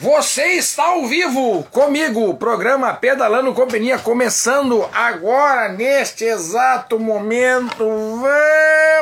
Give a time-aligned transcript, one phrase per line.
[0.00, 7.84] Você está ao vivo comigo, programa Pedalando Companhia, começando agora, neste exato momento.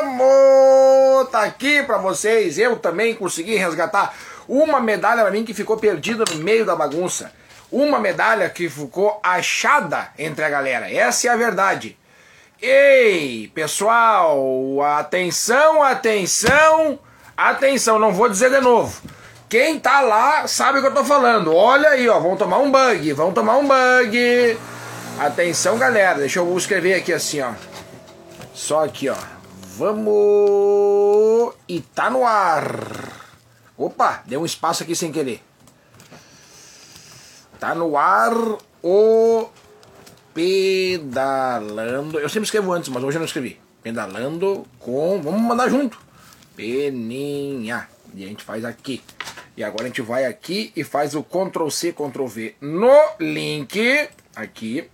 [0.03, 1.29] Vamos!
[1.31, 2.57] Tá aqui para vocês.
[2.57, 4.13] Eu também consegui resgatar
[4.45, 7.31] uma medalha para mim que ficou perdida no meio da bagunça.
[7.71, 10.91] Uma medalha que ficou achada entre a galera.
[10.91, 11.97] Essa é a verdade.
[12.61, 16.99] Ei, pessoal, atenção, atenção,
[17.37, 19.01] atenção, não vou dizer de novo.
[19.49, 21.51] Quem tá lá sabe o que eu tô falando.
[21.55, 24.57] Olha aí, ó, vão tomar um bug, vão tomar um bug.
[25.17, 26.19] Atenção, galera.
[26.19, 27.53] Deixa eu escrever aqui assim, ó.
[28.53, 29.17] Só aqui, ó.
[29.75, 32.63] Vamos e tá no ar.
[33.75, 35.41] Opa, deu um espaço aqui sem querer.
[37.59, 38.31] Tá no ar
[38.83, 39.49] o
[40.31, 42.19] pedalando.
[42.19, 43.59] Eu sempre escrevo antes, mas hoje eu não escrevi.
[43.81, 45.19] Pedalando com.
[45.23, 45.99] Vamos mandar junto.
[46.55, 47.89] Peninha.
[48.13, 49.01] E a gente faz aqui.
[49.59, 54.09] E agora a gente vai aqui e faz o Ctrl C, Ctrl V no link.
[54.33, 54.89] Aqui.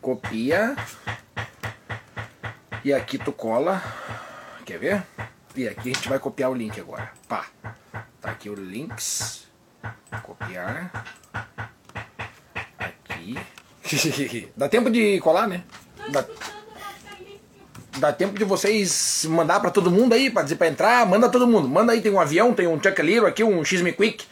[0.00, 0.74] Copia.
[2.82, 3.82] E aqui tu cola.
[4.64, 5.06] Quer ver?
[5.54, 7.12] E aqui a gente vai copiar o link agora.
[7.28, 7.48] Pá.
[8.22, 9.46] Tá aqui o links.
[10.22, 11.04] Copiar.
[12.78, 13.38] Aqui.
[14.56, 15.62] Dá tempo de colar, né?
[16.08, 16.24] Dá
[17.98, 21.46] dá tempo de vocês mandar para todo mundo aí, para dizer para entrar, manda todo
[21.46, 21.68] mundo.
[21.68, 24.24] Manda aí, tem um avião, tem um Chuck Little aqui, um X-Me Quick.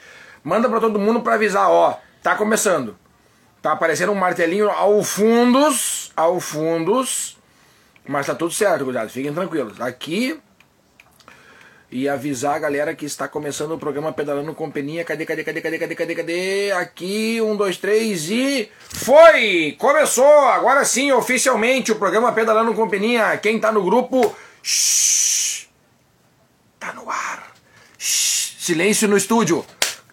[0.44, 2.96] Manda para todo mundo para avisar, ó, tá começando.
[3.60, 7.36] Tá aparecendo um martelinho ao fundos, ao fundos.
[8.06, 9.80] Mas tá tudo certo, cuidado, fiquem tranquilos.
[9.80, 10.40] Aqui
[11.90, 15.04] e avisar a galera que está começando o programa Pedalando com Peninha.
[15.04, 16.72] Cadê, cadê, cadê, cadê, cadê, cadê, cadê?
[16.72, 18.70] Aqui, um, dois, três e.
[18.78, 19.74] Foi!
[19.78, 20.48] Começou!
[20.48, 23.36] Agora sim, oficialmente, o programa Pedalando com Peninha.
[23.38, 24.36] Quem tá no grupo.
[24.62, 25.66] Shhh,
[26.78, 27.52] tá no ar.
[27.96, 29.64] Shhh, silêncio no estúdio.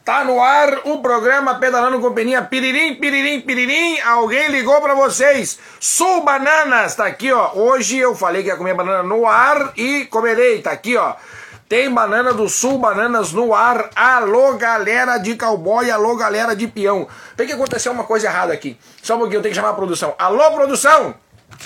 [0.06, 2.42] Tá no ar o programa Pedalando com Peninha.
[2.44, 4.00] Piririm, piririm, piririm.
[4.00, 5.60] Alguém ligou para vocês.
[5.80, 7.54] Sul Bananas, tá aqui, ó.
[7.56, 10.62] Hoje eu falei que ia comer banana no ar e comerei.
[10.62, 11.16] Tá aqui, ó.
[11.68, 13.90] Tem Banana do Sul, Bananas no ar.
[13.96, 17.08] Alô, galera de cowboy, alô, galera de peão.
[17.36, 18.78] Tem que acontecer uma coisa errada aqui.
[19.02, 20.14] Só um pouquinho, eu tenho que chamar a produção.
[20.20, 21.16] Alô, produção!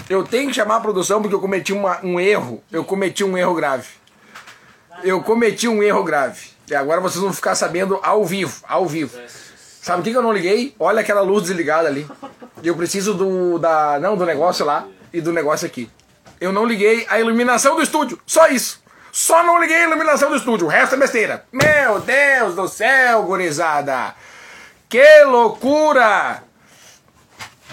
[0.10, 2.64] Eu tenho que chamar a produção porque eu cometi uma, um erro.
[2.72, 3.90] Eu cometi um erro grave.
[5.04, 6.48] Eu cometi um erro grave.
[6.70, 9.20] E agora vocês vão ficar sabendo ao vivo, ao vivo.
[9.82, 10.74] Sabe o que, que eu não liguei?
[10.80, 12.08] Olha aquela luz desligada ali.
[12.64, 15.90] Eu preciso do da não do negócio lá e do negócio aqui.
[16.40, 18.18] Eu não liguei a iluminação do estúdio.
[18.26, 18.82] Só isso.
[19.12, 21.46] Só não liguei a iluminação do estúdio, o resto é besteira.
[21.52, 24.14] Meu Deus do céu, gurizada!
[24.88, 26.44] Que loucura!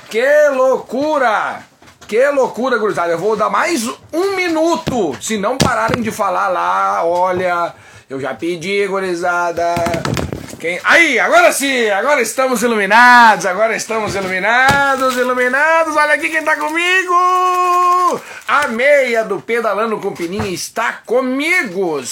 [0.09, 1.63] Que loucura!
[2.07, 3.13] Que loucura, gurizada!
[3.13, 5.17] Eu vou dar mais um minuto.
[5.21, 7.75] Se não pararem de falar lá, olha,
[8.09, 9.75] eu já pedi, gurizada.
[10.59, 10.81] Quem...
[10.85, 15.95] Aí, agora sim, agora estamos iluminados, agora estamos iluminados, iluminados.
[15.95, 18.21] Olha aqui quem está comigo!
[18.49, 22.03] A meia do Pedalando com Pininha está comigo.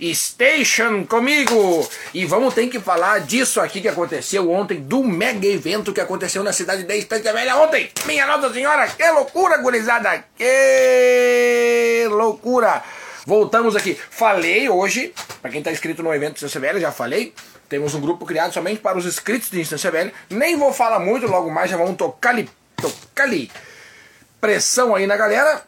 [0.00, 1.88] Station comigo!
[2.14, 6.44] E vamos ter que falar disso aqui que aconteceu ontem, do mega evento que aconteceu
[6.44, 7.90] na cidade da Estância Velha ontem!
[8.04, 10.24] Minha Nossa Senhora, que loucura, gurizada!
[10.36, 12.82] Que loucura!
[13.24, 13.96] Voltamos aqui.
[14.10, 17.32] Falei hoje, para quem está inscrito no evento Estância Velha, já falei,
[17.68, 20.12] temos um grupo criado somente para os inscritos de Instância Velha.
[20.28, 23.50] Nem vou falar muito, logo mais já vamos tocar ali, tocar ali.
[24.40, 25.62] Pressão aí na galera.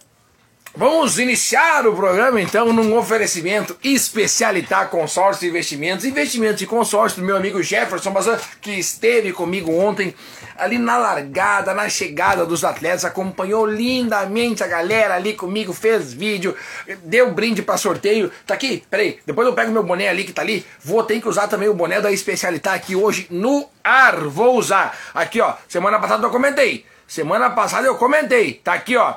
[0.77, 7.25] Vamos iniciar o programa então num oferecimento Especialitar Consórcio e Investimentos, investimentos e consórcio do
[7.25, 10.13] meu amigo Jefferson Bazan, que esteve comigo ontem
[10.57, 16.57] ali na largada, na chegada dos atletas, acompanhou lindamente a galera ali comigo, fez vídeo,
[17.05, 18.31] deu brinde para sorteio.
[18.47, 21.29] Tá aqui, peraí, depois eu pego meu boné ali que tá ali, vou ter que
[21.29, 24.97] usar também o boné da Especialitar aqui hoje no ar, vou usar.
[25.13, 29.15] Aqui ó, semana passada eu comentei, semana passada eu comentei, tá aqui ó.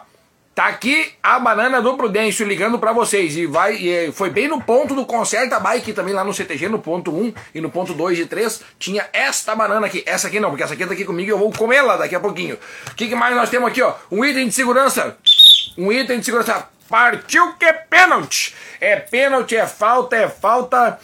[0.57, 3.38] Tá aqui a banana do Prudêncio ligando para vocês.
[3.38, 6.79] E vai e foi bem no ponto do Concerta Bike também lá no CTG, no
[6.79, 8.63] ponto 1 e no ponto 2 e 3.
[8.80, 10.01] Tinha esta banana aqui.
[10.04, 12.19] Essa aqui não, porque essa aqui tá aqui comigo e eu vou comê-la daqui a
[12.19, 12.57] pouquinho.
[12.89, 13.94] O que, que mais nós temos aqui, ó?
[14.12, 15.15] Um item de segurança.
[15.77, 16.68] Um item de segurança.
[16.89, 18.56] Partiu que é pênalti.
[18.81, 21.00] É pênalti, é falta, é falta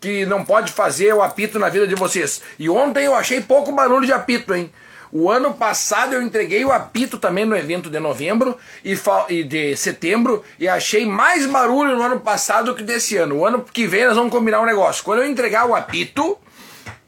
[0.00, 2.40] que não pode fazer o apito na vida de vocês.
[2.56, 4.70] E ontem eu achei pouco barulho de apito, hein?
[5.12, 8.98] O ano passado eu entreguei o apito também no evento de novembro e,
[9.28, 13.36] e de setembro e achei mais barulho no ano passado que desse ano.
[13.36, 15.04] O ano que vem nós vamos combinar um negócio.
[15.04, 16.38] Quando eu entregar o apito,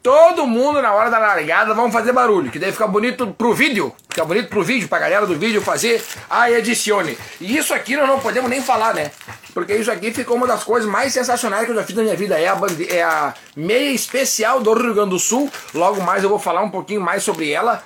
[0.04, 3.90] Todo mundo na hora da largada vamos fazer barulho, que daí fica bonito pro vídeo,
[4.06, 7.16] fica bonito pro vídeo, pra galera do vídeo fazer a edicione.
[7.40, 9.10] E isso aqui nós não podemos nem falar, né?
[9.54, 12.16] Porque isso aqui ficou uma das coisas mais sensacionais que eu já fiz na minha
[12.16, 12.38] vida.
[12.38, 12.58] É a,
[12.90, 15.50] é a meia especial do Rio Grande do Sul.
[15.72, 17.82] Logo mais eu vou falar um pouquinho mais sobre ela.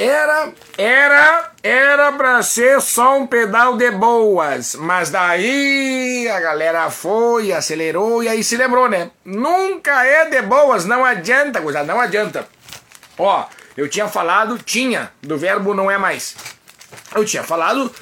[0.00, 7.52] Era, era, era pra ser só um pedal de boas, mas daí a galera foi,
[7.52, 9.10] acelerou e aí se lembrou, né?
[9.22, 12.48] Nunca é de boas, não adianta, coisa, não adianta.
[13.18, 16.34] Ó, eu tinha falado, tinha, do verbo não é mais.
[17.14, 17.94] Eu tinha falado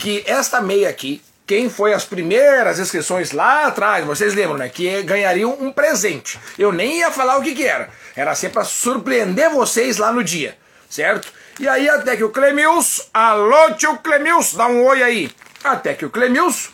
[0.00, 4.68] que esta meia aqui, quem foi as primeiras inscrições lá atrás, vocês lembram, né?
[4.68, 6.38] Que ganhariam um presente.
[6.58, 7.88] Eu nem ia falar o que que era.
[8.14, 10.54] Era sempre para surpreender vocês lá no dia
[10.88, 11.32] certo?
[11.58, 15.30] E aí até que o Clemils, alô tio Clemils, dá um oi aí.
[15.62, 16.70] Até que o Clemils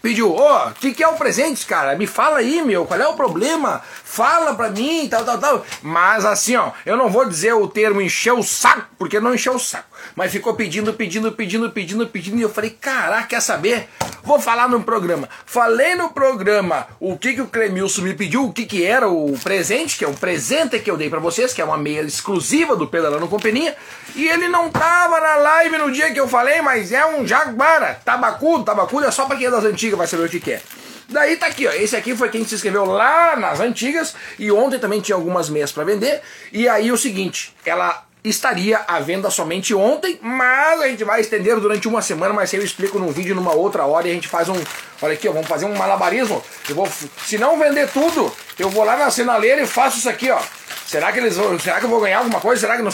[0.00, 1.96] pediu, ô, oh, o que, que é o presente, cara?
[1.96, 3.82] Me fala aí, meu, qual é o problema?
[4.10, 5.66] Fala pra mim, tal, tal, tal.
[5.82, 9.54] Mas assim, ó, eu não vou dizer o termo encher o saco, porque não encheu
[9.54, 9.86] o saco.
[10.16, 12.38] Mas ficou pedindo, pedindo, pedindo, pedindo, pedindo.
[12.38, 13.86] E eu falei, caraca, quer saber?
[14.24, 15.28] Vou falar no programa.
[15.44, 19.38] Falei no programa o que, que o Clemilson me pediu, o que, que era o
[19.38, 22.74] presente, que é um presente que eu dei para vocês, que é uma meia exclusiva
[22.74, 23.76] do Pedalando Companhia.
[24.16, 28.00] E ele não tava na live no dia que eu falei, mas é um jaguara.
[28.04, 30.62] Tabacudo, tabacudo é só pra quem é das antigas, vai saber o que, que é.
[31.08, 31.72] Daí tá aqui, ó.
[31.72, 34.14] Esse aqui foi quem se inscreveu lá nas antigas.
[34.38, 36.20] E ontem também tinha algumas meias para vender.
[36.52, 41.58] E aí o seguinte, ela estaria à venda somente ontem, mas a gente vai estender
[41.58, 44.48] durante uma semana, mas eu explico num vídeo numa outra hora e a gente faz
[44.48, 44.56] um,
[45.00, 46.42] olha aqui, ó, vamos fazer um malabarismo.
[46.68, 46.88] Eu vou,
[47.24, 50.40] se não vender tudo, eu vou lá na sinaleira e faço isso aqui, ó.
[50.86, 52.60] Será que eles vão, será que eu vou ganhar alguma coisa?
[52.60, 52.92] Será que não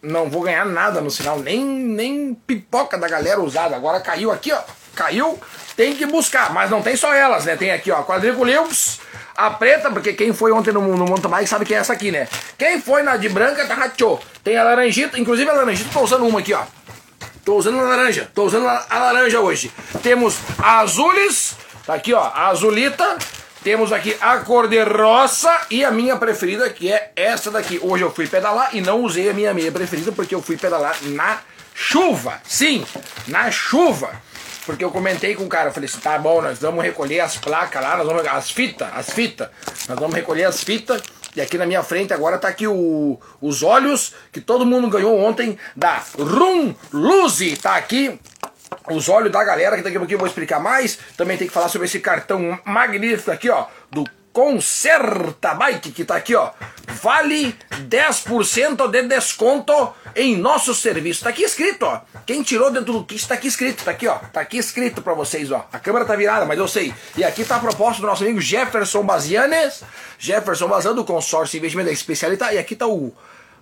[0.00, 3.74] não vou ganhar nada no sinal, nem nem pipoca da galera usada.
[3.74, 4.60] Agora caiu aqui, ó.
[4.98, 5.38] Caiu,
[5.76, 7.54] tem que buscar, mas não tem só elas, né?
[7.54, 8.98] Tem aqui, ó, quadriculips,
[9.36, 12.10] a preta, porque quem foi ontem no, no mountain bike sabe que é essa aqui,
[12.10, 12.26] né?
[12.58, 14.20] Quem foi na de branca, tá rachou.
[14.42, 16.62] Tem a laranjita, inclusive a laranjita, tô usando uma aqui, ó.
[17.44, 19.72] Tô usando a laranja, tô usando a, laranja hoje.
[20.02, 21.54] Temos azules,
[21.86, 23.16] tá aqui, ó, a azulita.
[23.62, 27.78] Temos aqui a cor de roça e a minha preferida, que é essa daqui.
[27.82, 30.96] Hoje eu fui pedalar e não usei a minha meia preferida porque eu fui pedalar
[31.02, 31.38] na
[31.74, 32.40] chuva.
[32.44, 32.84] Sim,
[33.28, 34.10] na chuva.
[34.68, 37.38] Porque eu comentei com o cara, eu falei assim, tá bom, nós vamos recolher as
[37.38, 39.48] placas lá, nós vamos as fitas, as fitas,
[39.88, 41.00] nós vamos recolher as fitas.
[41.34, 45.18] E aqui na minha frente agora tá aqui o, os olhos que todo mundo ganhou
[45.18, 48.20] ontem da Rum Luzi, tá aqui
[48.90, 50.98] os olhos da galera, que daqui a pouquinho eu vou explicar mais.
[51.16, 53.66] Também tem que falar sobre esse cartão magnífico aqui, ó,
[54.38, 56.50] do Concerta Bike, que tá aqui, ó.
[57.02, 57.56] Vale
[57.88, 61.24] 10% de desconto em nosso serviço.
[61.24, 62.00] Tá aqui escrito, ó.
[62.24, 64.14] Quem tirou dentro do kit tá aqui escrito, tá aqui, ó.
[64.32, 65.66] Tá aqui escrito para vocês, ó.
[65.72, 66.94] A câmera tá virada, mas eu sei.
[67.16, 69.82] E aqui tá a proposta do nosso amigo Jefferson Bazianes.
[70.18, 72.54] Jefferson Bazan do consórcio investimento da especialidade.
[72.54, 73.12] E aqui tá o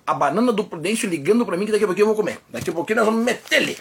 [0.06, 2.38] a banana do Prudêncio ligando para mim que daqui a pouquinho eu vou comer.
[2.48, 3.78] Daqui a pouquinho nós vamos meter ele.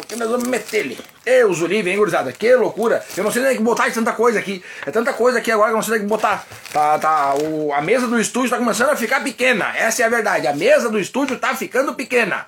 [0.00, 0.98] Porque nós vamos meter ele.
[1.24, 2.32] Deus, o livre, hein, gurizada?
[2.32, 3.04] Que loucura.
[3.16, 4.62] Eu não sei nem que botar de tanta coisa aqui.
[4.84, 6.46] É tanta coisa aqui agora que eu não sei nem que botar.
[6.72, 9.76] Tá, tá, o, a mesa do estúdio tá começando a ficar pequena.
[9.76, 10.46] Essa é a verdade.
[10.46, 12.46] A mesa do estúdio tá ficando pequena.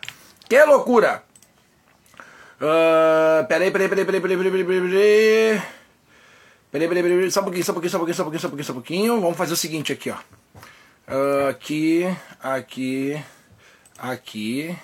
[0.49, 1.23] Que loucura.
[2.61, 5.63] Uh, peraí, peraí, peraí, peraí, peraí, peraí, peraí, peraí.
[6.71, 8.41] Peraí, peraí, peraí, só um pouquinho, só um pouquinho, só um pouquinho, só um pouquinho,
[8.41, 9.21] só um pouquinho, só um pouquinho.
[9.21, 10.17] Vamos fazer o seguinte aqui, ó.
[11.09, 13.23] Uh, aqui, aqui,
[13.99, 14.77] aqui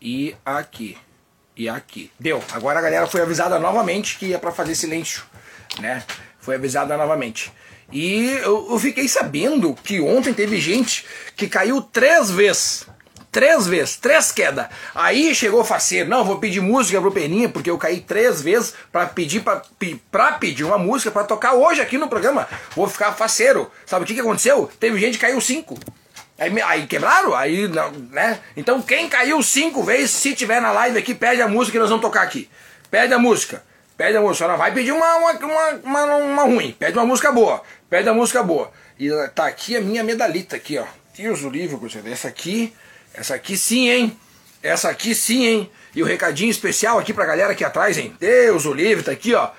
[0.00, 0.96] e aqui
[1.56, 2.10] e aqui.
[2.18, 2.42] Deu.
[2.52, 5.22] Agora a galera foi avisada novamente que ia para fazer silêncio,
[5.80, 6.02] né?
[6.40, 7.52] Foi avisada novamente.
[7.92, 11.04] E eu, eu, fiquei sabendo que ontem teve gente
[11.36, 12.86] que caiu três vezes.
[13.30, 14.66] Três vezes, três quedas.
[14.94, 19.06] Aí chegou faceiro, não, vou pedir música pro Peninha, porque eu caí três vezes para
[19.06, 19.62] pedir pra,
[20.10, 22.46] pra pedir uma música para tocar hoje aqui no programa.
[22.76, 23.70] Vou ficar faceiro.
[23.86, 24.70] Sabe o que, que aconteceu?
[24.78, 25.78] Teve gente que caiu cinco.
[26.38, 27.34] Aí, aí quebraram?
[27.34, 28.40] Aí, não, né?
[28.56, 31.88] Então quem caiu cinco vezes, se tiver na live aqui, pede a música que nós
[31.88, 32.48] vamos tocar aqui.
[32.90, 33.62] Pede a música.
[33.96, 34.44] Pede a música.
[34.44, 35.32] Ela vai pedir uma, uma,
[35.84, 36.76] uma, uma, ruim.
[36.78, 37.62] Pede uma música boa.
[37.88, 38.70] Pede a música boa.
[38.98, 40.84] E tá aqui a minha medalhita aqui, ó.
[41.16, 42.72] Deus o livro, essa aqui,
[43.12, 44.18] essa aqui sim, hein?
[44.62, 45.70] Essa aqui sim, hein?
[45.94, 48.16] E o recadinho especial aqui pra galera aqui atrás, hein?
[48.18, 49.50] Deus o livro, tá aqui, ó.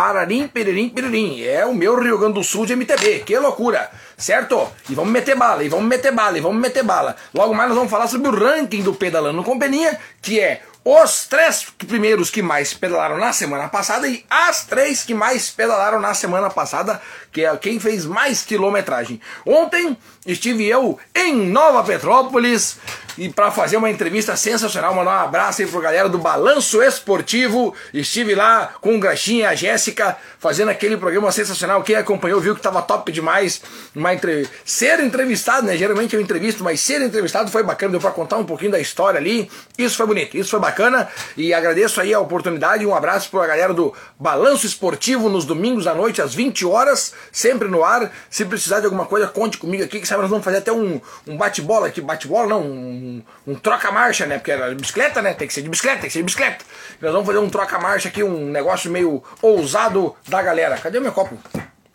[0.00, 1.42] Pararim, peririm, peririm.
[1.42, 3.18] É o meu Rio Grande do Sul de MTB.
[3.20, 4.72] Que loucura, certo?
[4.88, 7.16] E vamos meter bala, e vamos meter bala, e vamos meter bala.
[7.34, 11.66] Logo mais nós vamos falar sobre o ranking do Pedalando Companhia, que é os três
[11.86, 16.48] primeiros que mais pedalaram na semana passada e as três que mais pedalaram na semana
[16.48, 19.20] passada, que é quem fez mais quilometragem.
[19.44, 19.94] Ontem
[20.26, 22.78] estive eu em Nova Petrópolis
[23.18, 27.74] e para fazer uma entrevista sensacional, mandar um abraço aí pro galera do Balanço Esportivo.
[27.92, 31.82] Estive lá com o Graxinha e a Jéssica fazendo aquele programa sensacional.
[31.82, 33.60] Quem acompanhou viu que tava top demais.
[33.94, 34.48] Uma entre...
[34.64, 35.76] Ser entrevistado, né?
[35.76, 39.20] Geralmente eu entrevisto, mas ser entrevistado foi bacana, deu pra contar um pouquinho da história
[39.20, 39.50] ali.
[39.76, 41.08] Isso foi bonito, isso foi bacana.
[41.36, 42.86] E agradeço aí a oportunidade.
[42.86, 47.68] Um abraço pra galera do Balanço Esportivo nos domingos à noite, às 20 horas, sempre
[47.68, 48.10] no ar.
[48.30, 51.00] Se precisar de alguma coisa, conte comigo aqui, que sabe, nós vamos fazer até um,
[51.26, 52.00] um bate-bola aqui.
[52.00, 54.38] Bate-bola não, um, um troca-marcha, né?
[54.38, 55.34] Porque era bicicleta, né?
[55.34, 56.64] Tem que ser de bicicleta, tem que ser de bicicleta.
[57.00, 60.76] Nós vamos fazer um troca-marcha aqui, um negócio meio ousado da galera.
[60.76, 61.38] Cadê o meu copo?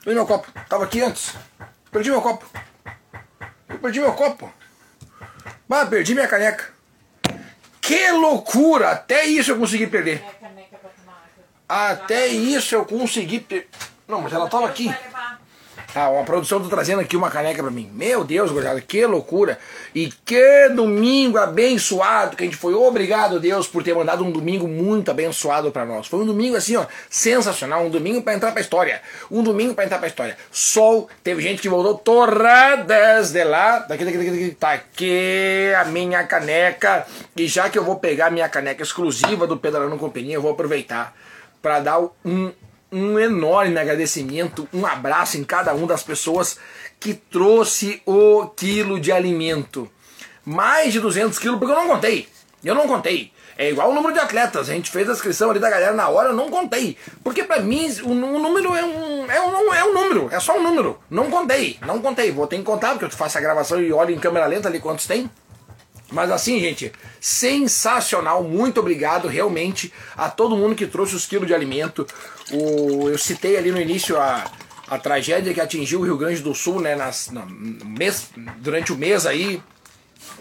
[0.03, 0.48] Cadê meu copo?
[0.67, 1.36] Tava aqui antes.
[1.91, 2.45] Perdi meu copo.
[3.69, 4.51] Eu perdi meu copo.
[5.69, 6.74] Ah, perdi minha caneca.
[7.81, 8.91] Que loucura!
[8.91, 10.24] Até isso eu consegui perder.
[11.67, 13.69] Até isso eu consegui perder.
[14.07, 14.93] Não, mas ela tava aqui.
[15.96, 17.90] Ah, uma produção tá trazendo aqui uma caneca para mim.
[17.94, 19.58] Meu Deus, gurizada, que loucura.
[19.96, 22.74] E que domingo abençoado que a gente foi.
[22.74, 26.08] Obrigado, Deus, por ter mandado um domingo muito abençoado para nós.
[26.08, 29.02] Foi um domingo assim, ó, sensacional, um domingo para entrar pra história.
[29.32, 30.38] Um domingo para entrar pra história.
[30.52, 33.80] Sol, teve gente que voltou torradas de lá.
[33.80, 34.56] Daqui, daqui, daqui, daqui.
[34.60, 37.08] Tá aqui a minha caneca.
[37.38, 41.16] E já que eu vou pegar minha caneca exclusiva do Pedalando Companhia, eu vou aproveitar
[41.62, 42.52] para dar um
[42.96, 46.58] um enorme agradecimento, um abraço em cada uma das pessoas
[47.00, 49.90] que trouxe o quilo de alimento.
[50.46, 52.28] Mais de 200 quilos, porque eu não contei.
[52.64, 53.32] Eu não contei.
[53.58, 54.70] É igual o número de atletas.
[54.70, 56.98] A gente fez a inscrição ali da galera na hora, eu não contei.
[57.24, 60.58] Porque para mim o, o, número é um, é, um, é um número, é só
[60.58, 61.00] um número.
[61.10, 62.32] Não contei, não contei.
[62.32, 64.80] Vou ter que contar, porque eu faço a gravação e olho em câmera lenta ali
[64.80, 65.30] quantos tem.
[66.12, 68.44] Mas assim, gente, sensacional.
[68.44, 72.06] Muito obrigado realmente a todo mundo que trouxe os quilos de alimento.
[72.52, 74.46] O, eu citei ali no início a,
[74.88, 77.46] a tragédia que atingiu o Rio Grande do Sul, né, nas, no
[77.86, 79.62] mês, durante o mês aí.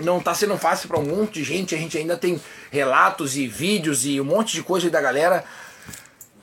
[0.00, 1.74] Não está sendo fácil para um monte de gente.
[1.74, 5.44] A gente ainda tem relatos e vídeos e um monte de coisa da galera.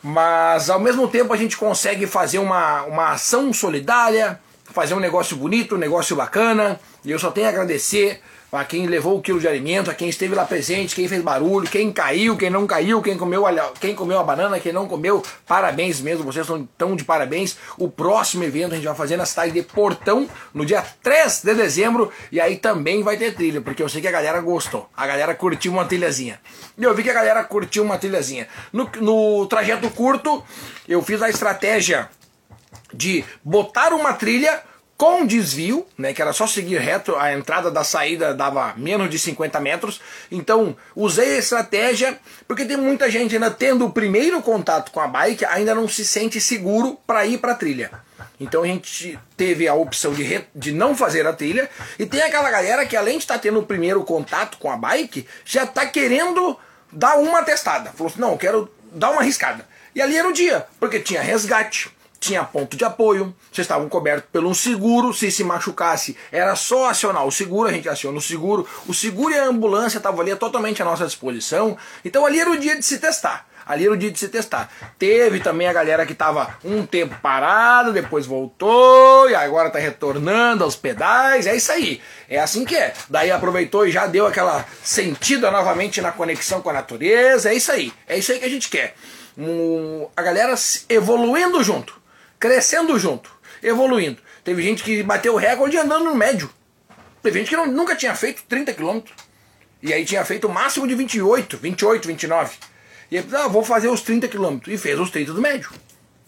[0.02, 5.36] Mas ao mesmo tempo a gente consegue fazer uma, uma ação solidária, fazer um negócio
[5.36, 6.80] bonito, um negócio bacana.
[7.04, 10.10] E eu só tenho a agradecer a quem levou o quilo de alimento, a quem
[10.10, 13.46] esteve lá presente, quem fez barulho, quem caiu, quem não caiu, quem comeu,
[13.80, 17.58] quem comeu a banana, quem não comeu, parabéns mesmo, vocês estão tão de parabéns.
[17.78, 21.54] O próximo evento a gente vai fazer na cidade de Portão, no dia 3 de
[21.54, 25.08] dezembro, e aí também vai ter trilha, porque eu sei que a galera gostou, a
[25.08, 26.40] galera curtiu uma trilhazinha.
[26.78, 28.48] E eu vi que a galera curtiu uma trilhazinha.
[28.74, 30.44] No, no trajeto curto,
[30.88, 32.10] eu fiz a estratégia
[32.94, 34.62] de botar uma trilha
[35.02, 39.18] com desvio, né, que era só seguir reto, a entrada da saída dava menos de
[39.18, 40.00] 50 metros.
[40.32, 45.08] Então, usei a estratégia, porque tem muita gente ainda tendo o primeiro contato com a
[45.08, 47.90] bike, ainda não se sente seguro para ir para a trilha.
[48.40, 50.46] Então a gente teve a opção de, re...
[50.54, 51.68] de não fazer a trilha,
[51.98, 54.78] e tem aquela galera que além de estar tá tendo o primeiro contato com a
[54.78, 56.56] bike, já está querendo
[56.92, 57.90] dar uma testada.
[57.90, 59.68] Falou assim, não, eu quero dar uma arriscada.
[59.96, 61.90] E ali era o dia, porque tinha resgate,
[62.22, 66.88] tinha ponto de apoio, vocês estavam cobertos pelo um seguro, se se machucasse era só
[66.88, 70.36] acionar o seguro, a gente aciona o seguro, o seguro e a ambulância estavam ali
[70.36, 71.76] totalmente à nossa disposição,
[72.06, 73.48] então ali era o dia de se testar.
[73.66, 74.72] Ali era o dia de se testar.
[74.98, 80.64] Teve também a galera que estava um tempo parado, depois voltou e agora está retornando
[80.64, 81.46] aos pedais.
[81.46, 82.02] É isso aí.
[82.28, 82.92] É assim que é.
[83.08, 87.52] Daí aproveitou e já deu aquela sentida novamente na conexão com a natureza.
[87.52, 87.94] É isso aí.
[88.08, 88.96] É isso aí que a gente quer.
[89.38, 90.56] Um, a galera
[90.90, 92.01] evoluindo junto
[92.42, 93.32] crescendo junto,
[93.62, 94.18] evoluindo.
[94.44, 96.50] Teve gente que bateu o recorde andando no médio.
[97.22, 99.02] Teve gente que não, nunca tinha feito 30 km.
[99.84, 102.56] E aí tinha feito o máximo de 28, 28, 29.
[103.12, 104.58] E aí, ah, vou fazer os 30 km.
[104.68, 105.70] E fez os 30 do médio.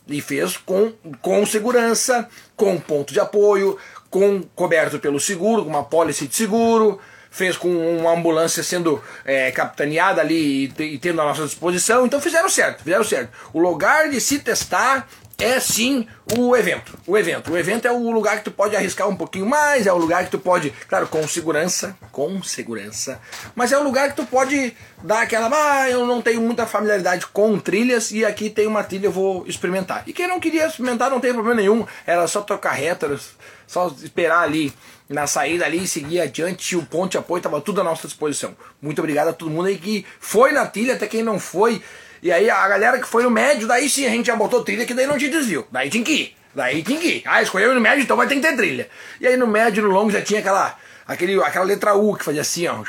[0.08, 3.80] E fez com, com segurança, com ponto de apoio,
[4.12, 7.00] com coberto pelo seguro, com uma pólice de seguro,
[7.32, 12.06] fez com uma ambulância sendo é, capitaneada ali e, e, tendo à nossa disposição.
[12.06, 13.32] Então fizeram certo, fizeram certo.
[13.52, 15.08] O lugar de se testar
[15.44, 16.08] é sim
[16.38, 16.98] o evento.
[17.06, 17.52] O evento.
[17.52, 20.24] O evento é o lugar que tu pode arriscar um pouquinho mais, é o lugar
[20.24, 23.20] que tu pode, claro, com segurança, com segurança,
[23.54, 24.74] mas é o lugar que tu pode
[25.04, 29.08] dar aquela, ah, eu não tenho muita familiaridade com trilhas e aqui tem uma trilha,
[29.08, 30.04] eu vou experimentar.
[30.08, 33.20] E quem não queria experimentar não tem problema nenhum, era só tocar reto,
[33.68, 34.74] só esperar ali
[35.10, 38.56] na saída ali e seguir adiante, o ponto de apoio estava tudo à nossa disposição.
[38.82, 41.82] Muito obrigado a todo mundo aí que foi na trilha, até quem não foi,
[42.24, 44.86] e aí a galera que foi no médio, daí sim a gente já botou trilha
[44.86, 45.68] que daí não tinha desvio.
[45.70, 46.38] Daí tinha que ir.
[46.56, 47.24] Daí tinha que ir.
[47.26, 48.90] Ah, escolheu no médio, então vai ter que ter trilha.
[49.20, 50.74] E aí no médio e no longo já tinha aquela,
[51.06, 52.82] aquele, aquela letra U que fazia assim, ó.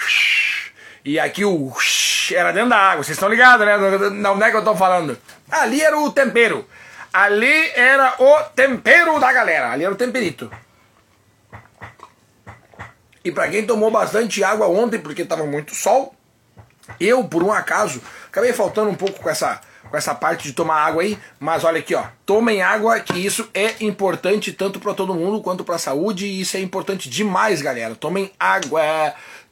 [1.05, 1.73] E aqui o
[2.33, 3.03] era dentro da água.
[3.03, 3.77] Vocês estão ligados, né?
[4.11, 5.19] Não é que eu tô falando.
[5.51, 6.65] Ali era o tempero.
[7.13, 9.73] Ali era o tempero da galera.
[9.73, 10.51] Ali era o temperito.
[13.25, 16.15] E para quem tomou bastante água ontem, porque estava muito sol,
[17.01, 18.03] eu, por um acaso,
[18.35, 21.79] acabei faltando um pouco com essa, com essa parte de tomar água aí, mas olha
[21.79, 25.79] aqui, ó, tomem água, que isso é importante tanto para todo mundo quanto para a
[25.79, 27.95] saúde, e isso é importante demais, galera.
[27.95, 28.83] Tomem água,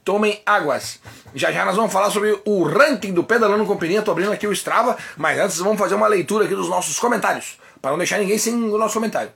[0.04, 0.98] tomem águas.
[1.32, 4.52] Já já nós vamos falar sobre o ranking do Pedalando Companhia, tô abrindo aqui o
[4.52, 8.36] Strava, mas antes vamos fazer uma leitura aqui dos nossos comentários, para não deixar ninguém
[8.36, 9.30] sem o nosso comentário.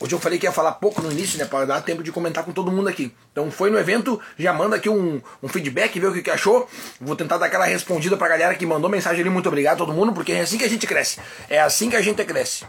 [0.00, 1.44] Hoje eu falei que ia falar pouco no início, né?
[1.44, 3.12] Para dar tempo de comentar com todo mundo aqui.
[3.32, 6.68] Então foi no evento, já manda aqui um, um feedback, ver o que, que achou.
[7.00, 9.30] Vou tentar dar aquela respondida pra galera que mandou mensagem ali.
[9.30, 11.18] Muito obrigado a todo mundo, porque é assim que a gente cresce.
[11.50, 12.64] É assim que a gente cresce.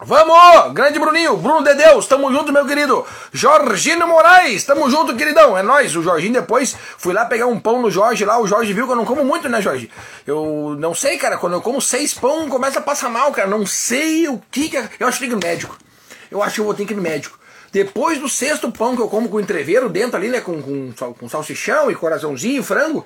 [0.00, 0.72] Vamos!
[0.74, 3.04] Grande Bruninho, Bruno de Deus, tamo junto, meu querido.
[3.32, 5.58] Jorginho Moraes, tamo junto, queridão.
[5.58, 8.38] É nós, o Jorginho depois fui lá pegar um pão no Jorge lá.
[8.38, 9.90] O Jorge viu que eu não como muito, né, Jorge?
[10.24, 11.36] Eu não sei, cara.
[11.36, 13.48] Quando eu como seis pão, começa a passar mal, cara.
[13.48, 14.76] Não sei o que que.
[14.76, 14.88] É.
[15.00, 15.76] Eu acho que ligo médico
[16.30, 17.38] eu acho que eu vou ter que ir no médico.
[17.70, 20.40] Depois do sexto pão que eu como com entreveiro dentro ali, né?
[20.40, 23.04] Com, com, com salsichão e coraçãozinho e frango.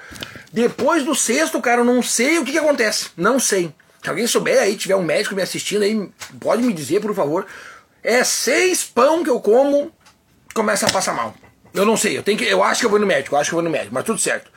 [0.53, 3.11] Depois do sexto, cara, eu não sei o que, que acontece.
[3.17, 3.75] Não sei.
[4.03, 6.09] Se alguém souber aí, tiver um médico me assistindo aí,
[6.41, 7.47] pode me dizer, por favor.
[8.03, 9.93] É seis pão que eu como,
[10.55, 11.35] começa a passar mal.
[11.75, 12.45] Eu não sei, eu tenho que.
[12.45, 14.05] Eu acho que eu vou no médico, eu acho que eu vou no médico, mas
[14.05, 14.51] tudo certo.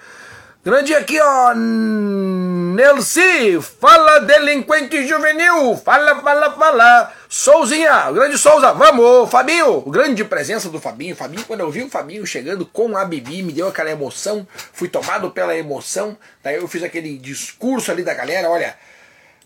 [0.65, 1.53] Grande aqui, ó.
[1.53, 7.13] Nelci, fala delinquente juvenil, fala, fala, fala.
[7.29, 11.15] Souzinha, grande Souza, vamos, Fabinho, grande presença do Fabinho.
[11.15, 14.89] Fabinho, quando eu vi o Fabinho chegando com a Bibi, me deu aquela emoção, fui
[14.89, 16.17] tomado pela emoção.
[16.43, 18.75] Daí eu fiz aquele discurso ali da galera, olha.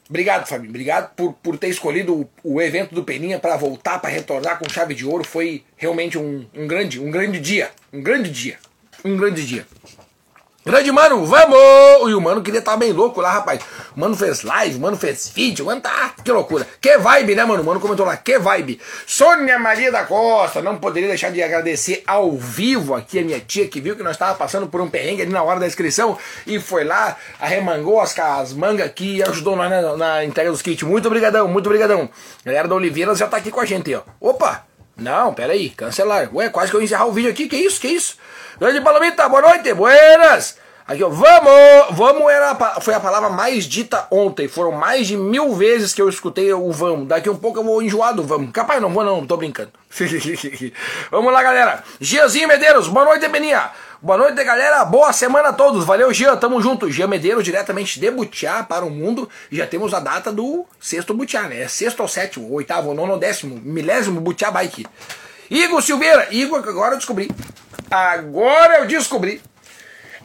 [0.10, 4.10] Obrigado, Fabinho, obrigado por, por ter escolhido o, o evento do Peninha para voltar, para
[4.10, 5.26] retornar com chave de ouro.
[5.26, 8.58] Foi realmente um, um grande, um grande dia, um grande dia,
[9.04, 9.68] um grande dia.
[10.66, 12.10] Grande mano, vamos!
[12.10, 13.62] E o mano queria estar tá bem louco lá, rapaz.
[13.96, 16.14] O mano fez live, o mano fez vídeo, o mano tá.
[16.22, 16.68] Que loucura.
[16.82, 17.64] Que vibe, né, mano?
[17.64, 18.80] O mano comentou lá, que vibe.
[19.08, 23.70] Sônia Maria da Costa, não poderia deixar de agradecer ao vivo aqui a minha tia
[23.70, 26.60] que viu que nós estávamos passando por um perrengue ali na hora da inscrição e
[26.60, 30.84] foi lá, arremangou as, as mangas aqui e ajudou nós na, na entrega dos kits.
[30.84, 32.10] Muito obrigadão, muito obrigadão.
[32.44, 34.02] Galera da Oliveira já tá aqui com a gente, ó.
[34.20, 34.69] Opa!
[35.00, 36.30] Não, pera aí, cancelar.
[36.36, 38.18] Ué, quase que eu ia encerrar o vídeo aqui, que isso, que isso?
[38.60, 40.58] Grande Palomita, boa noite, buenas!
[40.90, 41.96] Aqui, ó, vamos!
[41.96, 44.48] Vamos era foi a palavra mais dita ontem.
[44.48, 47.08] Foram mais de mil vezes que eu escutei o vamos.
[47.08, 48.52] Daqui um pouco eu vou enjoar do vamos.
[48.52, 49.70] Capaz, não vou não, tô brincando.
[51.12, 51.84] vamos lá, galera.
[52.02, 53.70] Gianzinho Medeiros, boa noite, Beninha.
[54.02, 54.84] Boa noite, galera.
[54.84, 55.86] Boa semana a todos.
[55.86, 56.36] Valeu, Gian.
[56.38, 56.90] Tamo junto.
[56.90, 59.30] Gian Medeiros, diretamente de Butiá para o mundo.
[59.52, 61.68] Já temos a data do sexto Butiá, né?
[61.68, 64.88] Sexto ou sétimo, oitavo, nono décimo, milésimo Butiá Bike.
[65.52, 66.30] Igor Silveira.
[66.32, 67.30] Igor, agora eu descobri.
[67.92, 69.40] Agora eu descobri.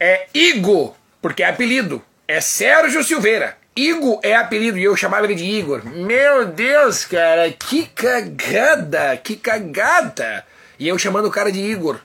[0.06, 2.02] É Igor, porque é apelido.
[2.28, 3.56] É Sérgio Silveira.
[3.74, 5.80] Igor é apelido e eu chamava ele de Igor.
[5.82, 10.44] Meu Deus, cara, que cagada, que cagada.
[10.78, 11.98] E eu chamando o cara de Igor.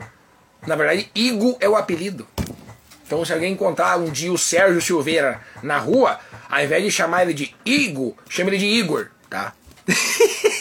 [0.65, 2.25] Na verdade, Igor é o apelido.
[3.05, 7.23] Então, se alguém encontrar um dia o Sérgio Silveira na rua, ao invés de chamar
[7.23, 9.51] ele de Igor, chame ele de Igor, tá?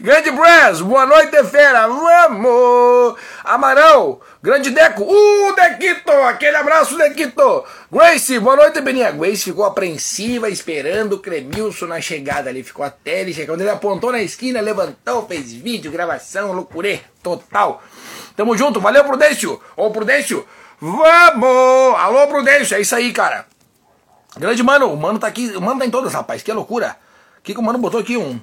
[0.00, 1.88] Grande Brass, boa noite, fera.
[1.88, 3.16] Vamos!
[3.42, 5.02] Amarão, grande Deco.
[5.02, 7.64] Uh, Dequito, aquele abraço, Dequito.
[7.90, 9.10] Grace, boa noite, Beninha.
[9.10, 12.62] Grace ficou apreensiva, esperando o Cremilson na chegada ali.
[12.62, 13.54] Ficou até ele chegar.
[13.54, 17.82] Quando ele apontou na esquina, levantou, fez vídeo, gravação, loucurê, total.
[18.36, 19.60] Tamo junto, valeu, Prudêncio.
[19.76, 20.46] Ô, Prudêncio,
[20.80, 21.98] vamos!
[21.98, 23.46] Alô, Prudêncio, é isso aí, cara.
[24.36, 26.96] Grande mano, o mano tá aqui, o mano tá em todas, rapaz, que loucura.
[27.40, 28.16] O que, que o mano botou aqui?
[28.16, 28.40] Um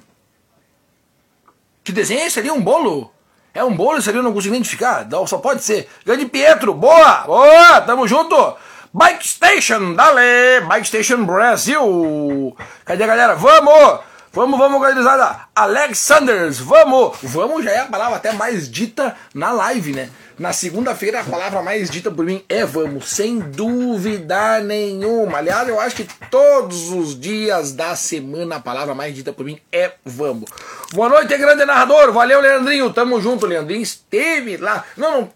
[1.86, 2.50] que desenho esse ali?
[2.50, 3.12] Um bolo?
[3.54, 5.06] É um bolo esse ali, eu não consigo identificar.
[5.08, 5.88] Não, só pode ser.
[6.04, 7.22] Grande Pietro, boa!
[7.24, 7.80] Boa!
[7.80, 8.56] Tamo junto!
[8.92, 10.62] Bike Station, dale!
[10.68, 12.56] Bike Station Brasil!
[12.84, 13.34] Cadê a galera?
[13.36, 14.00] Vamos!
[14.32, 15.46] Vamos, vamos, organizada!
[15.54, 17.16] Alex Sanders, vamos!
[17.22, 20.10] Vamos já é a palavra até mais dita na live, né?
[20.38, 25.38] Na segunda-feira, a palavra mais dita por mim é vamos, sem dúvida nenhuma.
[25.38, 29.58] Aliás, eu acho que todos os dias da semana a palavra mais dita por mim
[29.72, 30.50] é vamos.
[30.92, 32.12] Boa noite, grande narrador.
[32.12, 32.92] Valeu, Leandrinho.
[32.92, 33.80] Tamo junto, Leandrinho.
[33.82, 34.84] Esteve lá.
[34.94, 35.32] Não, não.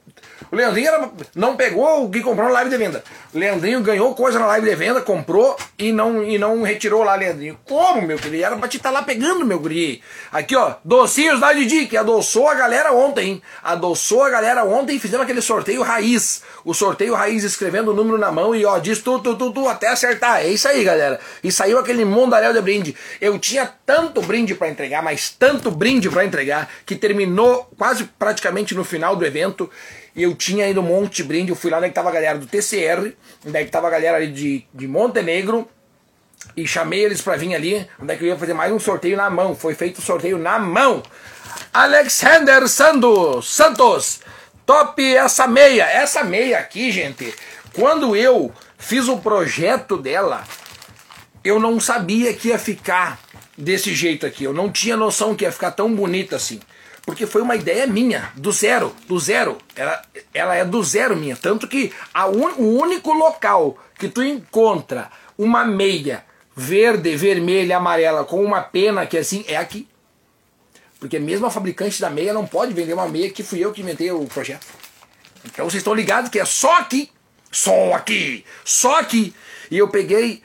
[0.53, 3.05] O Leandrinho era, não pegou o que comprou na live de venda.
[3.33, 7.15] O Leandrinho ganhou coisa na live de venda, comprou e não, e não retirou lá,
[7.15, 7.57] Leandrinho.
[7.65, 8.45] Como, meu querido?
[8.45, 10.03] Era pra te estar tá lá pegando, meu guri.
[10.33, 13.43] Aqui, ó, docinhos da Didi, que adoçou a galera ontem, hein?
[13.63, 16.43] Adoçou a galera ontem e fizemos aquele sorteio raiz.
[16.65, 19.69] O sorteio raiz escrevendo o número na mão e, ó, diz tu, tu, tu, tu,
[19.69, 20.41] até acertar.
[20.41, 21.21] É isso aí, galera.
[21.45, 22.97] E saiu aquele mundaréu de brinde.
[23.21, 28.75] Eu tinha tanto brinde para entregar, mas tanto brinde para entregar, que terminou quase praticamente
[28.75, 29.71] no final do evento.
[30.15, 31.51] E eu tinha ainda um monte de brinde.
[31.51, 33.13] Eu fui lá onde tava a galera do TCR,
[33.47, 35.69] onde tava a galera de, de Montenegro.
[36.57, 39.17] E chamei eles para vir ali, onde é que eu ia fazer mais um sorteio
[39.17, 39.55] na mão.
[39.55, 41.03] Foi feito o sorteio na mão.
[41.73, 44.21] Alexander Santos, Santos,
[44.67, 45.85] top essa meia.
[45.85, 47.33] Essa meia aqui, gente,
[47.75, 50.45] quando eu fiz o projeto dela,
[51.45, 53.19] eu não sabia que ia ficar
[53.57, 54.45] desse jeito aqui.
[54.45, 56.61] Eu não tinha noção que ia ficar tão bonita assim.
[57.05, 59.59] Porque foi uma ideia minha, do zero, do zero.
[59.75, 61.37] Ela, ela é do zero minha.
[61.37, 68.25] Tanto que a un, o único local que tu encontra uma meia verde, vermelha, amarela
[68.25, 69.89] com uma pena que é assim é aqui.
[70.99, 73.81] Porque mesmo a fabricante da meia não pode vender uma meia que fui eu que
[73.81, 74.67] inventei o projeto.
[75.45, 77.11] Então vocês estão ligados que é só aqui,
[77.51, 79.35] só aqui, só aqui.
[79.71, 80.43] E eu peguei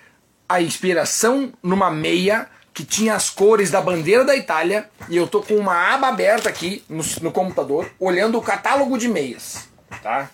[0.47, 5.41] a inspiração numa meia que tinha as cores da bandeira da Itália e eu tô
[5.41, 9.69] com uma aba aberta aqui no, no computador, olhando o catálogo de meias,
[10.03, 10.29] tá?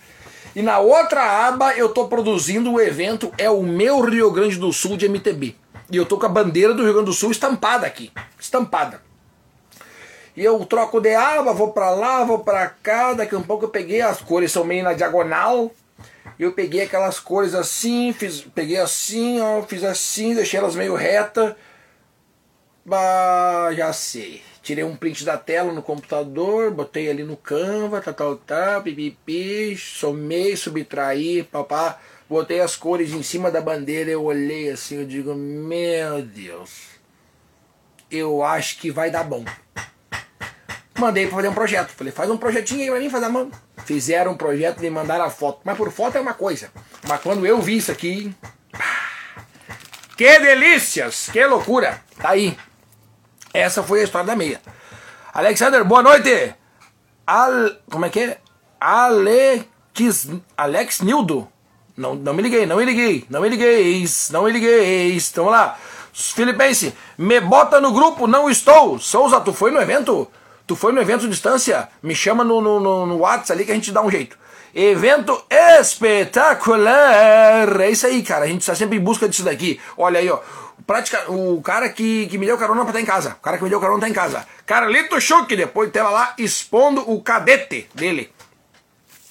[0.55, 4.73] E na outra aba eu tô produzindo o evento é o meu Rio Grande do
[4.73, 5.55] Sul de MTB.
[5.91, 9.03] E eu tô com a bandeira do Rio Grande do Sul estampada aqui, estampada.
[10.35, 13.65] E eu troco de aba, vou para lá, vou para cá, daqui a um pouco
[13.65, 15.71] eu peguei as cores são meio na diagonal.
[16.39, 21.55] Eu peguei aquelas cores assim, fiz, peguei assim, ó, fiz assim, deixei elas meio reta
[22.85, 24.41] Bah, já sei.
[24.63, 29.75] Tirei um print da tela no computador, botei ali no Canva, tal, tal, tal, pipipi,
[29.77, 31.99] somei, subtraí, papá.
[32.29, 36.91] Botei as cores em cima da bandeira, eu olhei assim, eu digo, meu Deus,
[38.09, 39.43] eu acho que vai dar bom.
[40.97, 41.89] Mandei para fazer um projeto.
[41.89, 43.51] Falei, faz um projetinho aí pra mim, faz a mão.
[43.85, 45.61] Fizeram um projeto e mandaram a foto.
[45.63, 46.71] Mas por foto é uma coisa.
[47.07, 48.33] Mas quando eu vi isso aqui.
[50.15, 51.29] Que delícias!
[51.31, 51.99] Que loucura!
[52.17, 52.55] Tá aí.
[53.53, 54.61] Essa foi a história da meia.
[55.33, 56.55] Alexander, boa noite.
[57.27, 58.37] Al, como é que é?
[58.79, 61.47] Alex, Alex Nildo.
[61.97, 65.15] Não, não me liguei, não me liguei, não me liguei, não me liguei.
[65.15, 65.77] Então lá.
[66.13, 68.99] Filipense, me bota no grupo, não estou.
[68.99, 70.29] Souza, tu foi no evento?
[70.67, 71.89] Tu foi no evento de distância?
[72.01, 74.37] Me chama no, no, no, no WhatsApp ali que a gente dá um jeito.
[74.73, 77.81] Evento espetacular!
[77.81, 78.45] É isso aí, cara.
[78.45, 79.81] A gente está sempre em busca disso daqui.
[79.97, 80.39] Olha aí, ó
[80.91, 83.37] prática, o cara que, que me deu carona pra estar em casa.
[83.39, 84.45] O cara que me deu carona tá em casa.
[84.65, 88.29] Carlito Schuch, depois de tela lá expondo o cadete dele.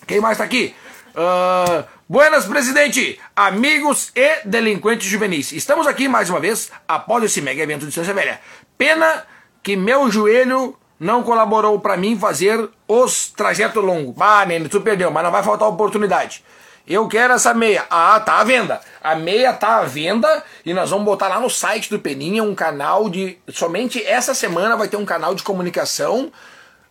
[0.07, 0.75] Quem mais tá aqui?
[1.11, 5.53] Uh, buenas, presidente, amigos e delinquentes juvenis.
[5.53, 8.41] Estamos aqui mais uma vez após esse mega evento de distância velha.
[8.79, 9.27] Pena
[9.63, 14.15] que meu joelho não colaborou para mim fazer os trajetos longos.
[14.21, 16.45] Ah, Nene, tu perdeu, mas não vai faltar oportunidade.
[16.87, 17.87] Eu quero essa meia.
[17.89, 18.81] Ah, tá à venda.
[19.03, 22.55] A meia tá à venda e nós vamos botar lá no site do Peninha um
[22.55, 23.39] canal de.
[23.49, 26.31] Somente essa semana vai ter um canal de comunicação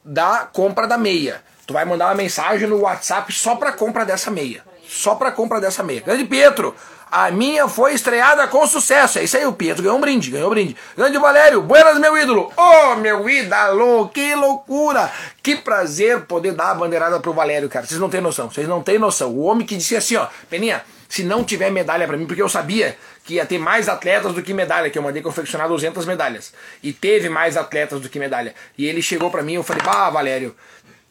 [0.03, 1.43] da compra da meia.
[1.67, 4.63] Tu vai mandar uma mensagem no WhatsApp só pra compra dessa meia.
[4.87, 6.01] Só pra compra dessa meia.
[6.01, 6.73] Grande Pietro,
[7.11, 9.19] a minha foi estreada com sucesso.
[9.19, 10.75] É isso aí, o Pietro ganhou um brinde, ganhou um brinde.
[10.95, 12.51] Grande Valério, buenas, meu ídolo.
[12.55, 15.11] Oh, meu ídolo, que loucura.
[15.41, 17.85] Que prazer poder dar a bandeirada pro Valério, cara.
[17.85, 19.31] Vocês não têm noção, vocês não têm noção.
[19.31, 22.49] O homem que disse assim, ó, Peninha, se não tiver medalha para mim, porque eu
[22.49, 26.53] sabia que ia ter mais atletas do que medalha, que eu mandei confeccionar 200 medalhas.
[26.83, 28.53] E teve mais atletas do que medalha.
[28.77, 30.55] E ele chegou para mim, eu falei, bah, Valério,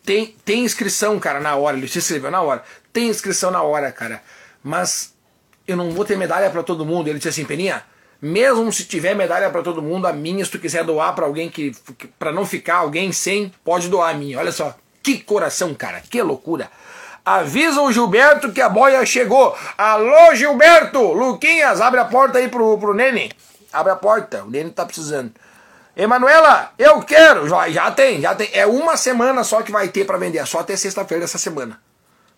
[0.04, 1.76] tem, tem inscrição, cara, na hora.
[1.76, 2.62] Ele se inscreveu na hora.
[2.92, 4.22] Tem inscrição na hora, cara.
[4.62, 5.12] Mas
[5.68, 7.08] eu não vou ter medalha para todo mundo.
[7.08, 7.84] Ele disse assim, Peninha,
[8.20, 11.50] mesmo se tiver medalha para todo mundo, a minha, se tu quiser doar para alguém
[11.50, 11.72] que,
[12.18, 14.38] para não ficar alguém sem, pode doar a minha.
[14.38, 16.70] Olha só, que coração, cara, que loucura.
[17.24, 19.54] Avisa o Gilberto que a boia chegou.
[19.76, 21.12] Alô, Gilberto!
[21.12, 23.30] Luquinhas, abre a porta aí pro, pro Nene.
[23.70, 25.30] Abre a porta, o Nene tá precisando.
[25.94, 27.46] Emanuela, eu quero!
[27.46, 28.48] Já, já tem, já tem.
[28.54, 30.38] É uma semana só que vai ter para vender.
[30.38, 31.78] É só até sexta-feira dessa semana.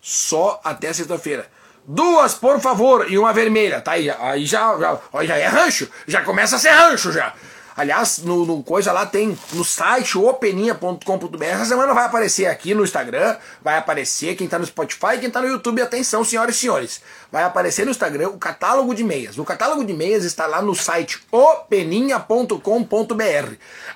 [0.01, 1.47] Só até sexta-feira.
[1.85, 3.81] Duas, por favor, e uma vermelha.
[3.81, 5.89] Tá aí, aí já, já, já é rancho.
[6.07, 7.33] Já começa a ser rancho já.
[7.75, 11.43] Aliás, no, no, coisa lá tem no site openinha.com.br.
[11.43, 15.41] Essa semana vai aparecer aqui no Instagram, vai aparecer quem tá no Spotify quem tá
[15.41, 15.81] no YouTube.
[15.81, 17.01] Atenção, senhoras e senhores.
[17.31, 19.37] Vai aparecer no Instagram o catálogo de meias.
[19.37, 23.53] O catálogo de meias está lá no site openinha.com.br.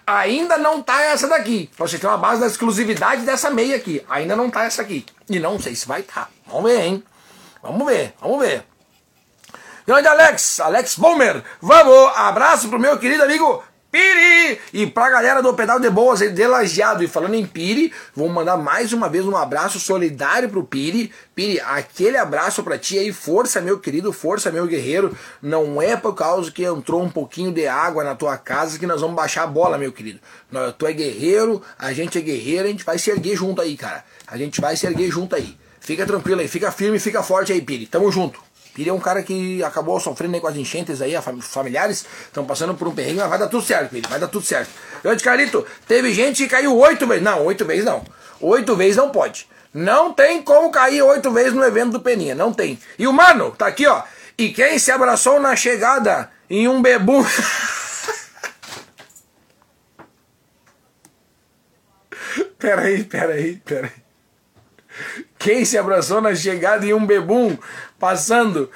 [0.08, 1.69] Ainda não tá essa daqui.
[1.76, 4.04] Pra você ter uma base da exclusividade dessa meia aqui.
[4.10, 5.06] Ainda não tá essa aqui.
[5.30, 6.21] E não sei se vai estar.
[6.21, 6.30] Tá.
[6.48, 7.04] Vamos ver, hein?
[7.65, 8.63] Vamos ver, vamos ver.
[9.88, 13.63] Grande Alex, Alex Bomer, vamos, abraço pro meu querido amigo
[13.95, 14.60] Piri!
[14.73, 17.01] E pra galera do Pedal de Boas de Lajeado.
[17.01, 21.13] E falando em Piri, vou mandar mais uma vez um abraço solidário pro Piri.
[21.34, 25.17] Piri, aquele abraço pra ti aí, força meu querido, força meu guerreiro.
[25.41, 28.99] Não é por causa que entrou um pouquinho de água na tua casa que nós
[28.99, 30.19] vamos baixar a bola, meu querido.
[30.78, 34.04] Tu é guerreiro, a gente é guerreiro, a gente vai se erguer junto aí, cara.
[34.28, 35.58] A gente vai se erguer junto aí.
[35.86, 37.86] Fica tranquilo aí, fica firme, fica forte aí, Piri.
[37.86, 38.39] Tamo junto.
[38.74, 42.88] Piri é um cara que acabou sofrendo com as enchentes aí, familiares, estão passando por
[42.88, 44.71] um perrengue, mas vai dar tudo certo, Piri, vai dar tudo certo.
[45.04, 47.24] Grande Carlito, teve gente que caiu oito vezes.
[47.24, 48.04] Não, oito vezes não.
[48.41, 49.48] Oito vezes não pode.
[49.71, 52.80] Não tem como cair oito vezes no evento do Peninha, não tem.
[52.98, 54.02] E o mano, tá aqui, ó.
[54.39, 57.24] E quem se abraçou na chegada em um bebum.
[62.58, 63.91] peraí, peraí, peraí.
[65.45, 67.55] Quem se abraçou na chegada em um bebum
[67.99, 68.67] passando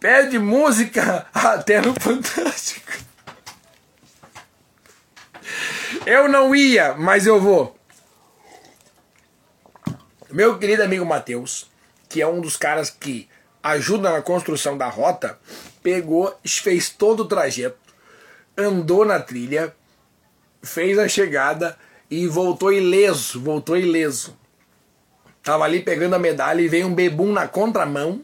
[0.00, 2.90] pede música até no Fantástico.
[6.06, 7.78] Eu não ia, mas eu vou.
[10.30, 11.70] Meu querido amigo Matheus,
[12.08, 13.28] que é um dos caras que
[13.62, 15.38] ajuda na construção da rota,
[15.82, 17.76] pegou, fez todo o trajeto,
[18.56, 19.76] andou na trilha,
[20.62, 21.78] fez a chegada
[22.10, 24.42] e voltou ileso, voltou ileso.
[25.44, 28.22] Tava ali pegando a medalha e veio um bebum na contramão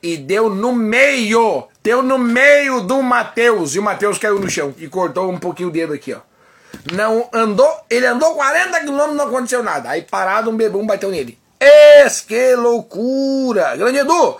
[0.00, 3.74] e deu no meio, deu no meio do Matheus.
[3.74, 6.20] E o Matheus caiu no chão e cortou um pouquinho o dedo aqui, ó.
[6.92, 9.90] Não andou, ele andou 40 quilômetros não aconteceu nada.
[9.90, 11.36] Aí parado um bebum bateu nele.
[11.58, 13.76] Es que loucura!
[13.76, 14.38] Grande Edu!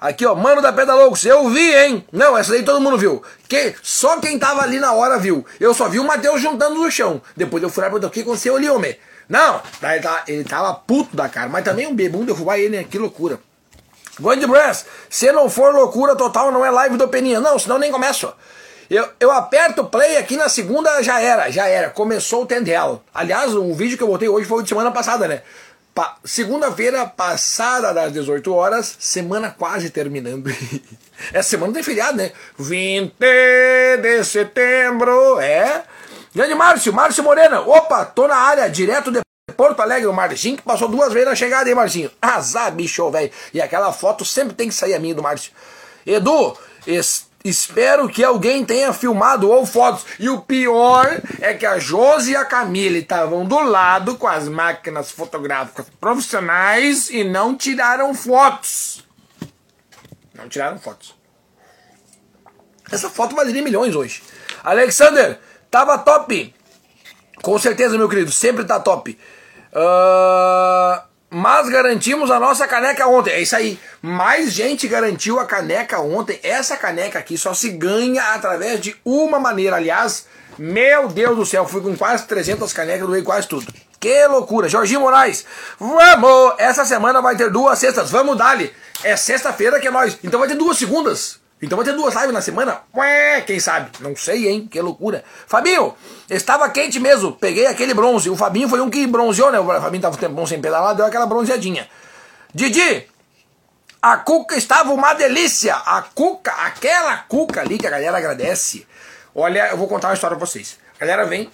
[0.00, 2.04] Aqui, ó, mano da Pedra Loucos, eu vi, hein?
[2.12, 3.22] Não, essa daí todo mundo viu.
[3.48, 5.44] Que, só quem tava ali na hora viu.
[5.58, 7.22] Eu só vi o Matheus juntando no chão.
[7.36, 8.96] Depois eu fui lá e perguntei o que aconteceu ali, homem.
[9.28, 12.84] Não, ele tava, ele tava puto da cara, mas também um bebum derrubar ele, né?
[12.84, 13.38] Que loucura.
[14.18, 17.38] Grande Brass, se não for loucura total, não é live do Peninha.
[17.38, 18.32] Não, senão nem começo.
[18.90, 21.90] Eu, eu aperto play aqui na segunda, já era, já era.
[21.90, 23.02] Começou o Tendel.
[23.14, 25.42] Aliás, o vídeo que eu botei hoje foi de semana passada, né?
[25.94, 30.50] Pa Segunda-feira, passada das 18 horas, semana quase terminando.
[31.32, 32.32] Essa semana tem feriado, né?
[32.58, 33.12] 20
[34.00, 35.84] de setembro, é.
[36.38, 37.62] Grande Márcio, Márcio Morena.
[37.62, 39.20] Opa, tô na área, direto de
[39.56, 42.12] Porto Alegre, o Marcinho, que passou duas vezes na chegada, hein, Marcinho?
[42.22, 43.32] Azar, bicho, velho.
[43.52, 45.50] E aquela foto sempre tem que sair a minha do Márcio.
[46.06, 50.04] Edu, esse Espero que alguém tenha filmado ou fotos.
[50.16, 54.48] E o pior é que a Josi e a Camille estavam do lado com as
[54.48, 59.04] máquinas fotográficas profissionais e não tiraram fotos.
[60.34, 61.16] Não tiraram fotos.
[62.92, 64.22] Essa foto valeria milhões hoje.
[64.62, 66.54] Alexander, tava top.
[67.42, 69.18] Com certeza, meu querido, sempre tá top.
[69.72, 73.32] Uh, mas garantimos a nossa caneca ontem.
[73.32, 73.78] É isso aí.
[74.00, 76.40] Mais gente garantiu a caneca ontem.
[76.42, 79.76] Essa caneca aqui só se ganha através de uma maneira.
[79.76, 80.26] Aliás,
[80.58, 83.66] meu Deus do céu, fui com quase 300 canecas, doei quase tudo.
[84.00, 84.68] Que loucura.
[84.68, 85.44] Jorginho Moraes,
[85.78, 86.54] vamos!
[86.58, 88.10] Essa semana vai ter duas sextas.
[88.10, 88.72] Vamos dali.
[89.02, 90.18] É sexta-feira que é nós.
[90.24, 91.37] Então vai ter duas segundas.
[91.60, 92.82] Então vai ter duas lives na semana?
[92.94, 93.90] Ué, quem sabe?
[94.00, 94.68] Não sei, hein?
[94.70, 95.24] Que loucura.
[95.46, 95.94] Fabinho,
[96.30, 97.32] estava quente mesmo.
[97.32, 98.30] Peguei aquele bronze.
[98.30, 99.58] O Fabinho foi um que bronzeou, né?
[99.58, 101.88] O Fabinho tava um tempão sem pedalar, deu aquela bronzeadinha.
[102.54, 103.08] Didi,
[104.00, 105.74] a cuca estava uma delícia.
[105.74, 108.86] A cuca, aquela cuca ali que a galera agradece.
[109.34, 110.78] Olha, eu vou contar uma história pra vocês.
[110.96, 111.50] A galera vem,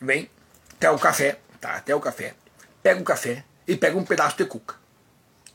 [0.00, 0.28] vem,
[0.72, 1.74] até o café, tá?
[1.74, 2.34] Até o café.
[2.82, 4.74] Pega o café e pega um pedaço de cuca.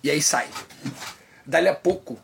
[0.02, 0.48] E aí sai.
[1.46, 2.18] Dali a pouco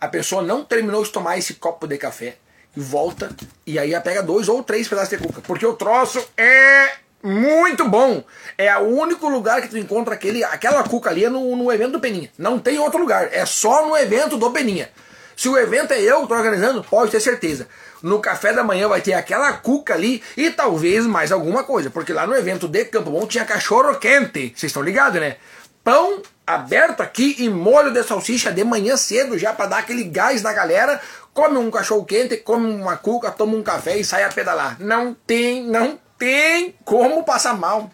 [0.00, 2.36] a pessoa não terminou de tomar esse copo de café
[2.76, 3.30] e volta
[3.66, 5.40] e aí pega dois ou três pedaços de cuca.
[5.42, 8.24] Porque o troço é muito bom.
[8.56, 11.92] É o único lugar que tu encontra aquele, aquela cuca ali é no, no evento
[11.92, 12.30] do Peninha.
[12.38, 13.28] Não tem outro lugar.
[13.32, 14.88] É só no evento do Peninha.
[15.36, 17.66] Se o evento é eu que organizando, pode ter certeza.
[18.02, 21.90] No café da manhã vai ter aquela cuca ali e talvez mais alguma coisa.
[21.90, 24.52] Porque lá no evento de Campo Bom tinha cachorro quente.
[24.54, 25.36] Vocês estão ligados, né?
[25.82, 30.42] Pão aberto aqui e molho de salsicha de manhã cedo já para dar aquele gás
[30.42, 31.00] na galera.
[31.32, 34.76] Come um cachorro quente, come uma cuca, toma um café e sai a pedalar.
[34.80, 37.90] Não tem, não tem como passar mal.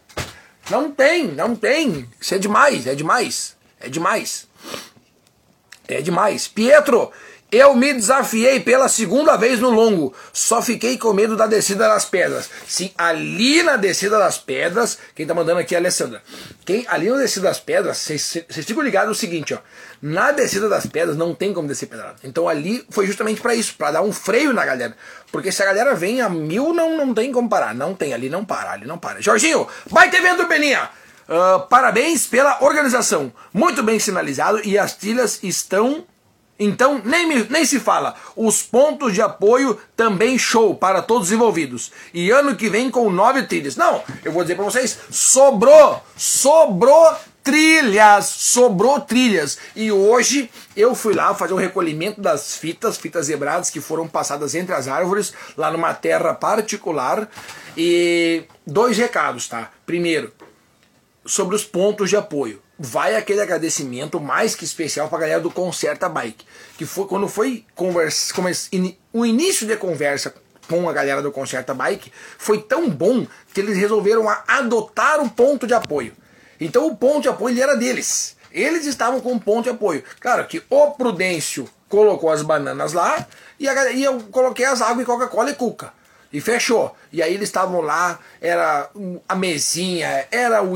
[0.70, 2.08] Não tem, não tem.
[2.20, 3.56] Isso é demais, é demais.
[3.78, 4.48] É demais.
[5.86, 6.48] É demais.
[6.48, 7.12] Pietro,
[7.56, 10.14] eu me desafiei pela segunda vez no longo.
[10.32, 12.50] Só fiquei com medo da descida das pedras.
[12.66, 16.22] Sim, ali na descida das pedras, quem tá mandando aqui é a Alessandra.
[16.64, 19.58] Quem, ali na descida das pedras, vocês ficam ligados no seguinte, ó.
[20.02, 22.16] Na descida das pedras não tem como descer pedrada.
[22.22, 24.96] Então ali foi justamente para isso, para dar um freio na galera.
[25.32, 27.74] Porque se a galera vem a mil, não, não tem como parar.
[27.74, 29.20] Não tem, ali não para, ali não para.
[29.20, 30.90] Jorginho, vai ter vento, Beninha!
[31.28, 33.32] Uh, parabéns pela organização.
[33.52, 36.04] Muito bem sinalizado e as trilhas estão
[36.58, 38.14] então, nem, nem se fala.
[38.34, 41.92] Os pontos de apoio também show para todos os envolvidos.
[42.14, 43.76] E ano que vem com nove trilhas.
[43.76, 49.58] Não, eu vou dizer para vocês, sobrou, sobrou trilhas, sobrou trilhas.
[49.76, 54.54] E hoje eu fui lá fazer o recolhimento das fitas, fitas zebradas que foram passadas
[54.54, 57.28] entre as árvores, lá numa terra particular.
[57.76, 59.70] E dois recados, tá?
[59.84, 60.32] Primeiro,
[61.26, 62.62] sobre os pontos de apoio.
[62.78, 66.44] Vai aquele agradecimento mais que especial para a galera do Concerta Bike,
[66.76, 68.34] que foi quando foi conversa,
[69.12, 70.34] o início de conversa
[70.68, 75.66] com a galera do Concerta Bike foi tão bom que eles resolveram adotar o ponto
[75.66, 76.12] de apoio.
[76.60, 78.36] Então o ponto de apoio era deles.
[78.52, 80.02] Eles estavam com um ponto de apoio.
[80.20, 83.26] Claro que o Prudêncio colocou as bananas lá
[83.58, 85.92] e, a, e eu coloquei as águas e Coca-Cola e Cuca.
[86.32, 86.94] E fechou.
[87.12, 88.90] E aí eles estavam lá, era
[89.28, 90.74] a mesinha, era o,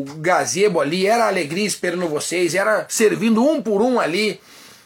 [0.00, 4.40] o gazebo ali, era a alegria esperando vocês, era servindo um por um ali.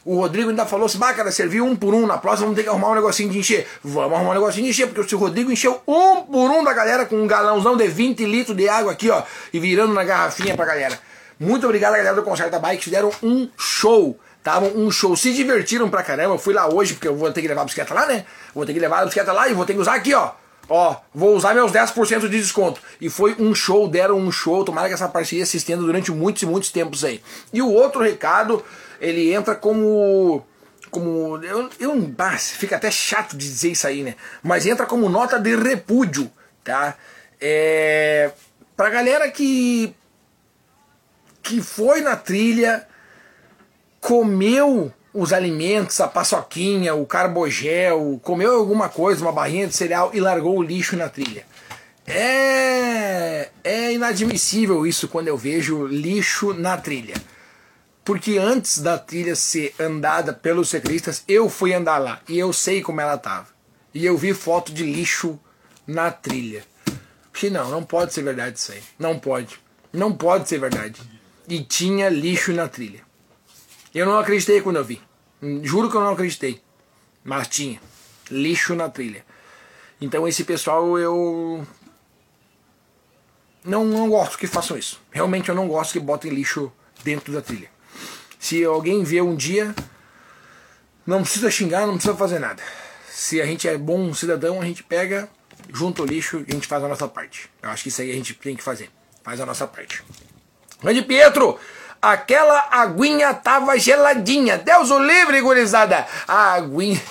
[0.04, 2.68] O Rodrigo ainda falou assim, bacana, serviu um por um, na próxima vamos ter que
[2.68, 3.66] arrumar um negocinho de encher.
[3.82, 7.04] Vamos arrumar um negocinho de encher, porque o Rodrigo encheu um por um da galera
[7.04, 10.64] com um galãozão de 20 litros de água aqui, ó, e virando na garrafinha pra
[10.64, 10.96] galera.
[11.40, 14.16] Muito obrigado, galera do Concerta Bike, fizeram um show.
[14.46, 16.34] Estavam um show, se divertiram pra caramba.
[16.34, 18.24] Eu fui lá hoje, porque eu vou ter que levar a bicicleta lá, né?
[18.54, 20.30] Vou ter que levar a bicicleta lá e vou ter que usar aqui, ó.
[20.68, 22.80] Ó, vou usar meus 10% de desconto.
[23.00, 24.64] E foi um show, deram um show.
[24.64, 27.20] Tomara que essa parceria se estenda durante muitos e muitos tempos aí.
[27.52, 28.64] E o outro recado,
[29.00, 30.46] ele entra como.
[30.92, 31.42] Como.
[31.42, 34.14] Eu, eu, ah, fica até chato de dizer isso aí, né?
[34.44, 36.30] Mas entra como nota de repúdio,
[36.62, 36.94] tá?
[37.40, 38.30] É.
[38.76, 39.92] Pra galera que.
[41.42, 42.86] que foi na trilha
[44.06, 50.20] comeu os alimentos, a paçoquinha, o carbogel, comeu alguma coisa, uma barrinha de cereal e
[50.20, 51.44] largou o lixo na trilha.
[52.06, 57.16] É, é inadmissível isso quando eu vejo lixo na trilha.
[58.04, 62.82] Porque antes da trilha ser andada pelos ciclistas, eu fui andar lá e eu sei
[62.82, 63.48] como ela tava.
[63.92, 65.36] E eu vi foto de lixo
[65.84, 66.62] na trilha.
[67.32, 68.82] Que não, não pode ser verdade isso aí.
[69.00, 69.58] Não pode.
[69.92, 71.02] Não pode ser verdade.
[71.48, 73.05] E tinha lixo na trilha.
[73.96, 75.00] Eu não acreditei quando eu vi.
[75.62, 76.60] Juro que eu não acreditei.
[77.24, 77.80] Mas tinha.
[78.30, 79.24] Lixo na trilha.
[79.98, 81.66] Então esse pessoal eu.
[83.64, 85.00] Não, não gosto que façam isso.
[85.10, 86.70] Realmente eu não gosto que botem lixo
[87.02, 87.70] dentro da trilha.
[88.38, 89.74] Se alguém vê um dia,
[91.06, 92.62] não precisa xingar, não precisa fazer nada.
[93.08, 95.26] Se a gente é bom cidadão, a gente pega,
[95.72, 97.50] junta o lixo e a gente faz a nossa parte.
[97.62, 98.90] Eu acho que isso aí a gente tem que fazer.
[99.24, 100.04] Faz a nossa parte.
[100.82, 101.58] Grande Pietro!
[102.06, 104.58] Aquela aguinha tava geladinha.
[104.58, 106.06] Deus o livre, gurizada.
[106.28, 107.02] A aguinha.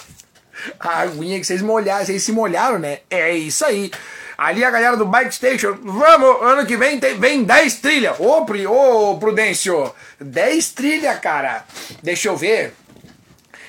[0.79, 2.99] A aguinha que vocês molharam, vocês se molharam, né?
[3.10, 3.91] É isso aí.
[4.38, 8.15] Ali a galera do Bike Station, vamos, ano que vem tem, vem 10 trilha.
[8.19, 11.65] Ô, Pri, ô, Prudêncio, 10 trilha, cara.
[12.01, 12.73] Deixa eu ver.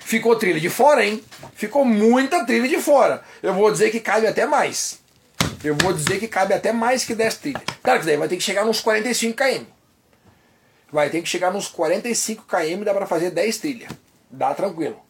[0.05, 1.25] Ficou trilha de fora, hein?
[1.57, 3.21] Ficou muita trilha de fora.
[3.43, 5.01] Eu vou dizer que cabe até mais.
[5.65, 7.63] Eu vou dizer que cabe até mais que 10 trilhas.
[7.83, 9.76] Claro que daí vai ter que chegar nos 45 km.
[10.93, 13.91] Vai ter que chegar nos 45 km, dá para fazer 10 trilhas.
[14.31, 15.01] Dá tranquilo.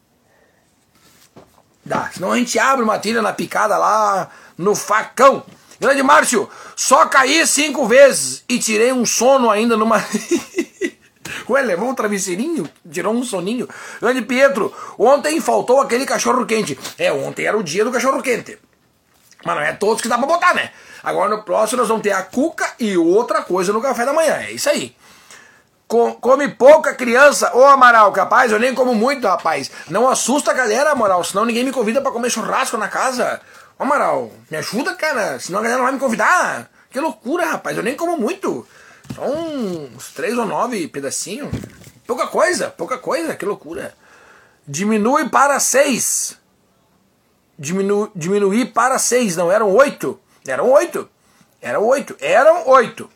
[1.85, 2.11] Dá.
[2.13, 5.45] Senão a gente abre uma trilha na picada lá no facão.
[5.79, 10.03] Grande Márcio, só caí cinco vezes e tirei um sono ainda numa.
[11.49, 13.69] Ué, levou um travesseirinho, tirou um soninho.
[14.01, 16.79] Grande Pietro, ontem faltou aquele cachorro quente.
[16.99, 18.59] É, ontem era o dia do cachorro quente.
[19.45, 20.73] Mas não é todos que dá pra botar, né?
[21.05, 24.35] Agora no próximo nós vamos ter a cuca e outra coisa no café da manhã.
[24.39, 24.97] É isso aí
[25.87, 27.55] come pouca criança.
[27.55, 29.71] Ô Amaral, capaz, eu nem como muito, rapaz.
[29.89, 33.41] Não assusta a galera, Amaral, senão ninguém me convida para comer churrasco na casa.
[33.79, 36.71] Ô Amaral, me ajuda, cara, senão a galera não vai me convidar.
[36.91, 38.67] Que loucura, rapaz, eu nem como muito.
[39.15, 41.51] Só uns três ou nove pedacinhos.
[42.07, 43.95] Pouca coisa, pouca coisa, que loucura.
[44.67, 46.39] Diminui para seis.
[47.59, 50.21] Diminu, diminuir para seis, não, eram oito.
[50.47, 51.09] Eram oito.
[51.61, 52.17] Eram oito.
[52.21, 53.11] Eram oito.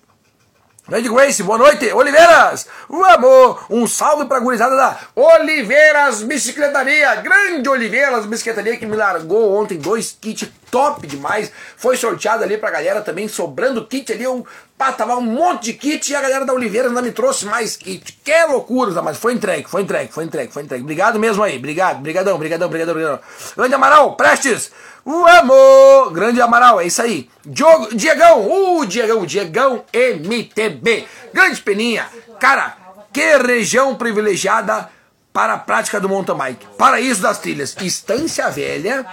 [0.90, 1.92] Grande Grace, boa noite.
[1.92, 3.58] Oliveiras, vamos!
[3.70, 7.14] Um salve pra gurizada da Oliveiras Bicicletaria.
[7.14, 11.52] Grande Oliveiras Bicicletaria que me largou ontem dois kits top demais.
[11.76, 14.24] Foi sorteado ali pra galera também, sobrando kit ali.
[14.24, 14.44] Eu,
[14.76, 17.76] pá, tava um monte de kit e a galera da Oliveiras ainda me trouxe mais
[17.76, 18.18] kit.
[18.24, 20.82] Que loucura, mas foi entregue, foi entregue, foi entregue, foi entregue.
[20.82, 23.20] Obrigado mesmo aí, obrigado, brigadão, brigadão, brigadão, brigadão.
[23.56, 24.72] Grande Amaral, prestes!
[25.04, 26.12] Vamos!
[26.12, 27.28] Grande Amaral, é isso aí.
[27.44, 31.06] Diogo, Diegão, uh, Diegão, Diegão MTB.
[31.32, 32.06] Grande Peninha.
[32.38, 32.76] Cara,
[33.12, 34.88] que região privilegiada
[35.32, 36.66] para a prática do mountain bike.
[36.76, 37.76] Paraíso das trilhas.
[37.80, 39.06] Estância Velha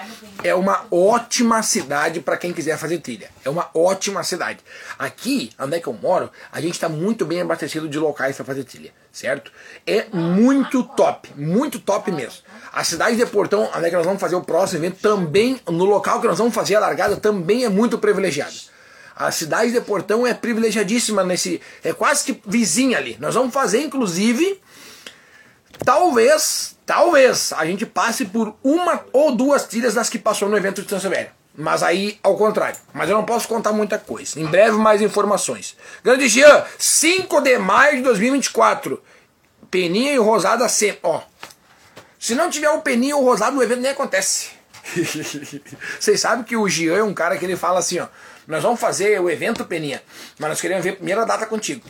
[0.44, 3.30] é uma ótima cidade para quem quiser fazer trilha.
[3.44, 4.60] É uma ótima cidade.
[4.98, 8.46] Aqui, onde é que eu moro, a gente está muito bem abastecido de locais para
[8.46, 9.52] fazer trilha, certo?
[9.86, 12.40] É muito top, muito top mesmo.
[12.72, 15.86] A cidade de Portão, onde é que nós vamos fazer o próximo evento, também, no
[15.86, 18.54] local que nós vamos fazer a largada, também é muito privilegiada.
[19.16, 21.60] A cidade de Portão é privilegiadíssima nesse.
[21.84, 23.18] É quase que vizinha ali.
[23.20, 24.62] Nós vamos fazer, inclusive,
[25.84, 30.82] talvez, talvez, a gente passe por uma ou duas trilhas das que passou no evento
[30.82, 31.32] de Velha.
[31.56, 32.80] Mas aí, ao contrário.
[32.94, 34.40] Mas eu não posso contar muita coisa.
[34.40, 35.76] Em breve, mais informações.
[36.04, 39.02] Grande Jean, 5 de maio de 2024.
[39.70, 41.00] Peninha e Rosada sempre.
[41.04, 41.22] Ó.
[42.20, 44.52] Se não tiver o Peninha e o Rosado, o evento nem acontece.
[46.00, 48.08] Vocês sabem que o Jean é um cara que ele fala assim, ó.
[48.48, 50.02] Nós vamos fazer o evento Peninha,
[50.40, 51.84] mas nós queremos ver a primeira data contigo.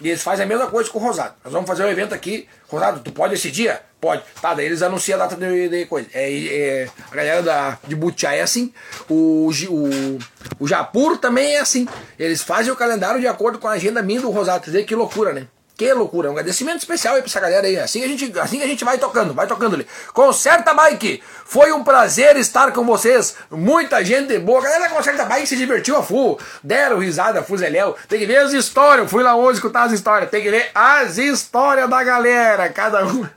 [0.00, 1.34] E eles fazem a mesma coisa com o Rosado.
[1.44, 2.48] Nós vamos fazer um evento aqui.
[2.68, 3.82] Rosado, tu pode esse dia?
[4.00, 4.22] Pode.
[4.40, 6.08] Tá, daí eles anunciam a data de, de coisa.
[6.14, 8.72] É, é, a galera da, de Butiá é assim.
[9.08, 10.18] O, o,
[10.58, 11.86] o Japur também é assim.
[12.18, 14.64] Eles fazem o calendário de acordo com a agenda minha do Rosado.
[14.64, 15.46] Quer dizer, que loucura, né?
[15.80, 17.78] Que loucura, um agradecimento especial aí pra essa galera aí.
[17.78, 19.86] Assim a gente, assim a gente vai tocando, vai tocando ali.
[20.12, 23.34] Conserta Bike, foi um prazer estar com vocês.
[23.50, 24.58] Muita gente boa.
[24.58, 26.38] A galera da Conserta Bike se divertiu a full.
[26.62, 27.96] Deram risada, fuzeléu.
[28.10, 29.10] Tem que ver as histórias.
[29.10, 30.30] Fui lá hoje escutar as histórias.
[30.30, 32.68] Tem que ver as histórias da galera.
[32.68, 33.32] Cada uma.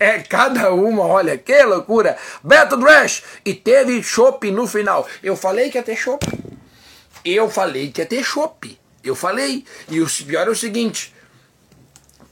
[0.00, 2.16] É cada uma, olha, que loucura.
[2.42, 3.22] Beto Drash.
[3.44, 5.06] E teve chopp no final.
[5.22, 6.26] Eu falei que ia ter chopp.
[7.22, 8.80] Eu falei que ia ter chopp.
[9.04, 9.66] Eu falei.
[9.90, 11.12] E o pior é o seguinte.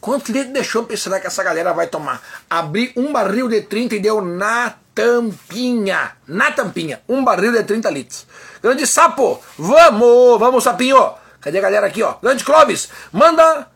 [0.00, 2.22] Quanto litro de chopp será que essa galera vai tomar?
[2.48, 6.12] Abri um barril de 30 e deu na tampinha.
[6.26, 7.02] Na tampinha.
[7.06, 8.26] Um barril de 30 litros.
[8.62, 11.12] Grande sapo, vamos, vamos sapinho.
[11.40, 12.14] Cadê a galera aqui, ó?
[12.22, 13.68] Grande Clóvis, manda...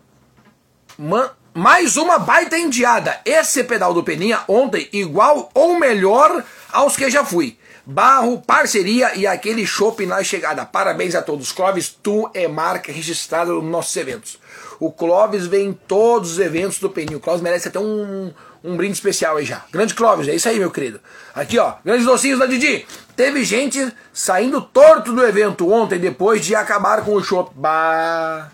[0.96, 3.20] Man, mais uma baita indiada.
[3.24, 7.58] Esse pedal do Peninha ontem igual ou melhor aos que já fui.
[7.84, 10.64] Barro, parceria e aquele chopp na chegada.
[10.64, 11.52] Parabéns a todos.
[11.52, 14.38] Clóvis, tu é marca registrada nos nossos eventos.
[14.84, 17.16] O Clóvis vem em todos os eventos do Peninho.
[17.16, 18.30] O Clóvis merece até um,
[18.62, 19.64] um brinde especial aí já.
[19.72, 21.00] Grande Clóvis, é isso aí, meu querido.
[21.34, 22.84] Aqui, ó, grandes docinhos da Didi.
[23.16, 27.50] Teve gente saindo torto do evento ontem, depois de acabar com o chopp.
[27.54, 28.50] Bah.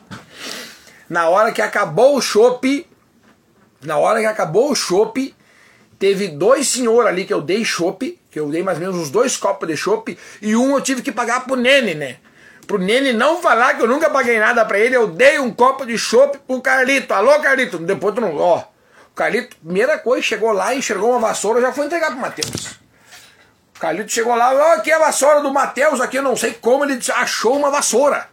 [1.09, 2.87] Na hora que acabou o chopp,
[3.83, 5.35] na hora que acabou o chopp,
[5.99, 9.11] teve dois senhores ali que eu dei chopp, que eu dei mais ou menos uns
[9.11, 12.18] dois copos de chopp, e um eu tive que pagar pro Nene, né?
[12.71, 15.85] Pro Nene não falar que eu nunca paguei nada pra ele, eu dei um copo
[15.85, 17.12] de chopp pro Carlito.
[17.12, 17.79] Alô, Carlito?
[17.79, 18.37] Depois tu não.
[18.37, 18.59] Ó.
[18.61, 22.79] O Carlito, primeira coisa, chegou lá, enxergou uma vassoura, já foi entregar pro Matheus.
[23.77, 26.53] O Carlito chegou lá, ó, aqui é a vassoura do Matheus, aqui eu não sei
[26.53, 28.29] como, ele achou uma vassoura.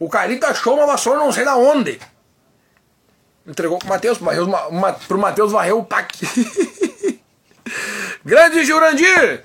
[0.00, 2.00] O Carlito achou uma vassoura, não sei da onde.
[3.46, 4.18] Entregou pro Matheus,
[5.06, 6.18] pro Matheus varreu o pack.
[8.26, 9.44] Grande Jurandir!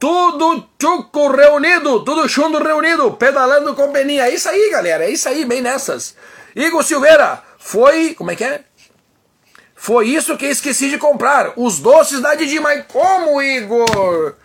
[0.00, 4.24] Tudo chuco reunido, tudo chundo reunido, pedalando com peninha.
[4.24, 6.16] É isso aí, galera, é isso aí, bem nessas.
[6.56, 8.14] Igor Silveira, foi.
[8.14, 8.62] Como é que é?
[9.74, 11.52] Foi isso que esqueci de comprar.
[11.54, 12.58] Os doces da Didi.
[12.58, 14.36] Mas como, Igor?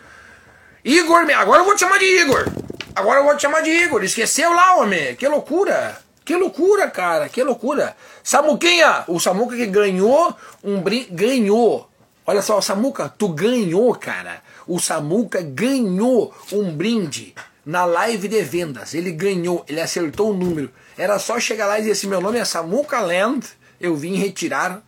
[0.84, 2.48] Igor, agora eu vou te chamar de Igor.
[2.94, 4.04] Agora eu vou te chamar de Igor.
[4.04, 5.16] Esqueceu lá, homem.
[5.16, 5.98] Que loucura.
[6.26, 7.30] Que loucura, cara.
[7.30, 7.96] Que loucura.
[8.22, 9.06] Samuquinha.
[9.08, 11.14] O Samuca que ganhou um brinco.
[11.14, 11.90] Ganhou.
[12.28, 17.36] Olha só, Samuca, tu ganhou, cara o Samuca ganhou um brinde
[17.66, 18.94] na live de vendas.
[18.94, 20.72] Ele ganhou, ele acertou o número.
[20.98, 23.48] Era só chegar lá e dizer assim: meu nome é Samuca Land,
[23.80, 24.82] eu vim retirar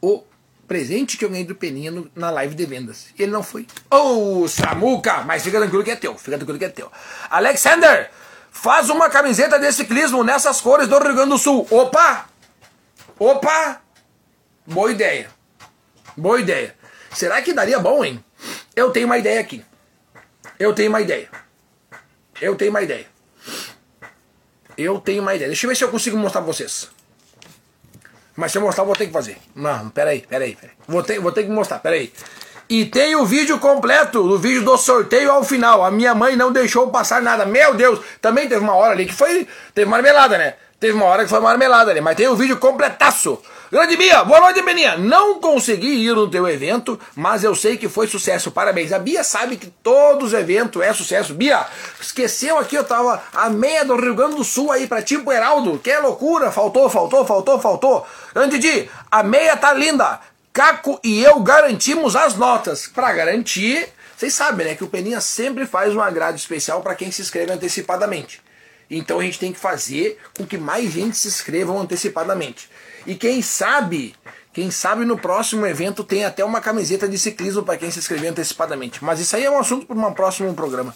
[0.00, 0.22] o
[0.66, 3.06] presente que eu ganhei do Peninha no, na live de vendas.
[3.18, 3.66] E ele não foi.
[3.90, 5.22] Ô, oh, Samuca!
[5.22, 6.90] Mas fica tranquilo que é teu, fica tranquilo que é teu.
[7.30, 8.10] Alexander,
[8.50, 11.66] faz uma camiseta de ciclismo nessas cores do Rio Grande do Sul.
[11.70, 12.26] Opa!
[13.18, 13.80] Opa!
[14.66, 15.28] Boa ideia.
[16.16, 16.74] Boa ideia.
[17.12, 18.24] Será que daria bom, hein?
[18.76, 19.64] Eu tenho uma ideia aqui.
[20.58, 21.28] Eu tenho uma ideia.
[22.40, 23.06] Eu tenho uma ideia.
[24.76, 25.48] Eu tenho uma ideia.
[25.48, 26.90] Deixa eu ver se eu consigo mostrar pra vocês.
[28.36, 29.36] Mas se eu mostrar, eu vou ter que fazer.
[29.54, 30.74] Não, peraí, peraí, peraí.
[30.88, 32.12] Vou ter, vou ter que mostrar, peraí.
[32.68, 35.84] E tem o vídeo completo, o vídeo do sorteio ao final.
[35.84, 37.46] A minha mãe não deixou passar nada.
[37.46, 39.46] Meu Deus, também teve uma hora ali que foi.
[39.72, 40.54] Teve marmelada, né?
[40.84, 43.40] Teve uma hora que foi marmelada ali, mas tem o vídeo completaço.
[43.72, 44.98] Grande Bia, boa noite, Beninha.
[44.98, 48.50] Não consegui ir no teu evento, mas eu sei que foi sucesso.
[48.50, 48.92] Parabéns.
[48.92, 51.32] A Bia sabe que todos os eventos é sucesso.
[51.32, 51.64] Bia,
[51.98, 55.78] esqueceu aqui, eu tava a meia do Rio Grande do Sul aí pra Tipo Heraldo.
[55.78, 56.52] Que loucura.
[56.52, 58.06] Faltou, faltou, faltou, faltou.
[58.34, 60.20] Grande Di, a meia tá linda.
[60.52, 62.88] Caco e eu garantimos as notas.
[62.88, 67.10] Para garantir, vocês sabem, né, que o Peninha sempre faz um agrado especial para quem
[67.10, 68.43] se inscreve antecipadamente.
[68.90, 72.68] Então a gente tem que fazer com que mais gente se inscrevam antecipadamente.
[73.06, 74.14] E quem sabe,
[74.52, 78.30] quem sabe no próximo evento tem até uma camiseta de ciclismo para quem se inscrever
[78.30, 79.04] antecipadamente.
[79.04, 80.94] Mas isso aí é um assunto para um próximo programa.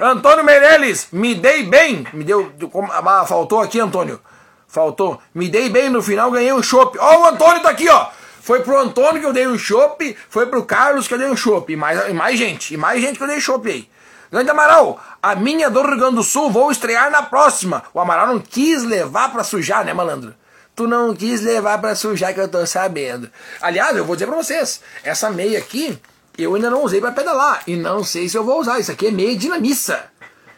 [0.00, 2.06] Antônio Meirelles, me dei bem.
[2.12, 2.52] Me deu.
[2.92, 4.20] Ah, faltou aqui, Antônio.
[4.68, 5.20] Faltou.
[5.34, 6.96] Me dei bem no final, ganhei um chopp.
[6.98, 8.08] Ó, o Antônio tá aqui, ó.
[8.40, 11.36] Foi pro Antônio que eu dei um chopp, foi pro Carlos que eu dei um
[11.36, 11.72] chopp.
[11.72, 13.88] E mais, e mais gente, e mais gente que eu dei chopp aí.
[14.30, 17.82] Grande Amaral, a minha do Rio Grande do Sul vou estrear na próxima.
[17.92, 20.34] O Amaral não quis levar para sujar, né, malandro?
[20.80, 23.30] tu não quis levar para sujar que eu tô sabendo.
[23.60, 25.98] Aliás, eu vou dizer para vocês, essa meia aqui
[26.38, 28.78] eu ainda não usei para pedalar e não sei se eu vou usar.
[28.80, 30.06] Isso aqui é meia dinamissa.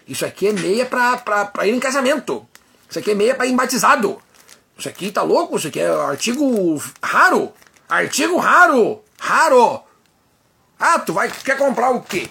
[0.07, 2.47] Isso aqui é meia pra, pra, pra ir em casamento.
[2.89, 4.23] Isso aqui é meia pra ir em batizado.
[4.79, 5.57] Isso aqui tá louco?
[5.57, 7.53] Isso aqui é artigo raro.
[7.89, 9.03] Artigo raro.
[9.19, 9.83] Raro.
[10.79, 12.29] Ah, tu vai, quer comprar o quê?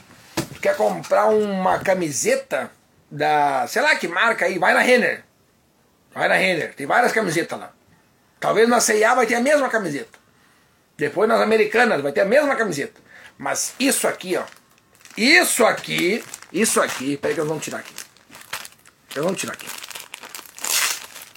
[0.62, 2.72] Quer comprar uma camiseta
[3.10, 5.24] da, sei lá que marca aí, vai na Renner.
[6.14, 7.72] Vai na Renner, tem várias camisetas lá.
[8.40, 10.20] Talvez na C&A vai ter a mesma camiseta.
[10.98, 13.02] Depois nas americanas vai ter a mesma camiseta.
[13.38, 14.44] Mas isso aqui, ó.
[15.18, 17.94] Isso aqui, isso aqui, peraí que eu vou tirar aqui.
[19.16, 19.68] Eu vou tirar aqui.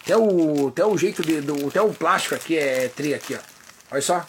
[0.03, 3.39] Até o, até o jeito de, do, até o plástico aqui é tri aqui, ó.
[3.91, 4.27] Olha só.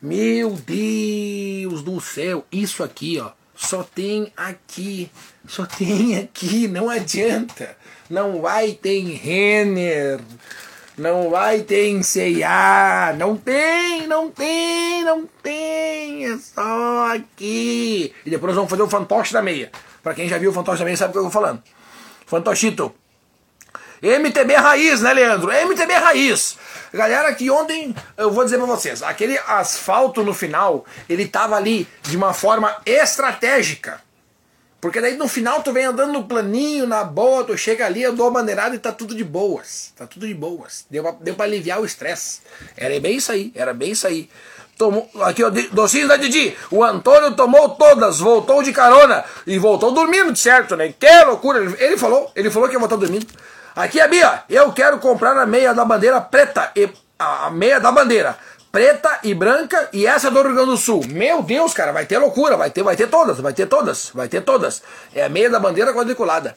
[0.00, 5.10] Meu Deus do céu, isso aqui, ó, só tem aqui,
[5.46, 7.76] só tem aqui, não adianta.
[8.08, 10.18] Não vai ter Renner,
[10.96, 18.12] não vai ter C&A, não tem, não tem, não tem, é só aqui.
[18.24, 19.70] E depois nós vamos fazer o fantoche da meia.
[20.02, 21.62] Para quem já viu o fantoche da meia sabe o que eu vou falando.
[22.26, 22.92] Fantochito.
[24.02, 25.50] MTB raiz, né, Leandro?
[25.50, 26.56] MTB raiz.
[26.92, 31.86] Galera, que ontem eu vou dizer pra vocês, aquele asfalto no final, ele tava ali
[32.02, 34.00] de uma forma estratégica.
[34.80, 38.14] Porque daí no final tu vem andando no planinho, na boa, tu chega ali, eu
[38.14, 39.92] dou a bandeirada e tá tudo de boas.
[39.94, 40.86] Tá tudo de boas.
[40.90, 42.40] Deu pra, deu pra aliviar o estresse.
[42.76, 44.30] Era bem isso aí, era bem isso aí.
[44.78, 46.56] Tomou, aqui, ó, docinhos da Didi.
[46.70, 50.94] O Antônio tomou todas, voltou de carona e voltou dormindo, certo, né?
[50.98, 51.60] Que loucura.
[51.78, 53.26] Ele falou, ele falou que ia voltar dormindo.
[53.74, 57.92] Aqui a Bia, eu quero comprar a meia da bandeira preta e a meia da
[57.92, 58.36] bandeira
[58.72, 61.02] preta e branca e essa do Rio Grande do Sul.
[61.08, 64.28] Meu Deus, cara, vai ter loucura, vai ter, vai ter todas, vai ter todas, vai
[64.28, 64.82] ter todas.
[65.14, 66.54] É a meia da bandeira quadriculada.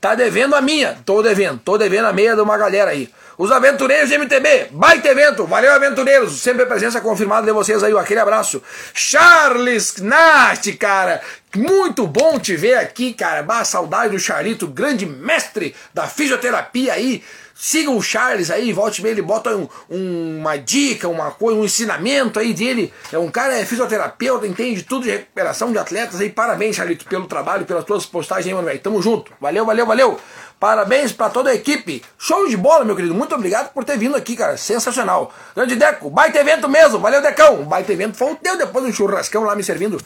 [0.00, 3.08] Tá devendo a minha, tô devendo, tô devendo a meia de uma galera aí.
[3.38, 8.20] Os aventureiros de MTB, baita evento, valeu aventureiros, sempre presença confirmada de vocês aí, aquele
[8.20, 8.62] abraço.
[8.92, 11.20] Charles Knast, cara,
[11.56, 17.22] muito bom te ver aqui, cara, bah, saudade do Charlito, grande mestre da fisioterapia aí,
[17.64, 21.64] Sigam o Charles aí, volte bem, ele bota um, um, uma dica, uma coisa, um
[21.64, 22.92] ensinamento aí dele.
[23.12, 26.28] É um cara, é fisioterapeuta, entende tudo de recuperação de atletas aí.
[26.28, 28.80] Parabéns, Charlito, pelo trabalho, pelas tuas postagens aí, mano, velho.
[28.80, 29.30] Tamo junto.
[29.40, 30.20] Valeu, valeu, valeu.
[30.58, 32.02] Parabéns para toda a equipe.
[32.18, 33.14] Show de bola, meu querido.
[33.14, 34.56] Muito obrigado por ter vindo aqui, cara.
[34.56, 35.32] Sensacional.
[35.54, 36.98] Grande Deco, baita evento mesmo.
[36.98, 37.62] Valeu, Decão.
[37.62, 38.16] Baita evento.
[38.16, 40.00] Foi o teu depois do churrascão lá me servindo.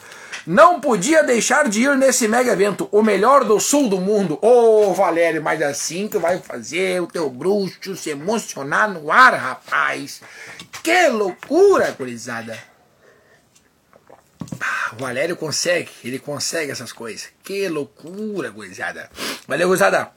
[0.47, 4.39] Não podia deixar de ir nesse mega evento, o melhor do sul do mundo.
[4.41, 9.33] Ô, oh, Valério, mas assim que vai fazer o teu bruxo se emocionar no ar,
[9.33, 10.21] rapaz.
[10.81, 12.57] Que loucura, gurizada.
[14.61, 17.27] Ah, o Valério consegue, ele consegue essas coisas.
[17.43, 19.09] Que loucura, gurizada.
[19.49, 20.11] Valeu, gurizada.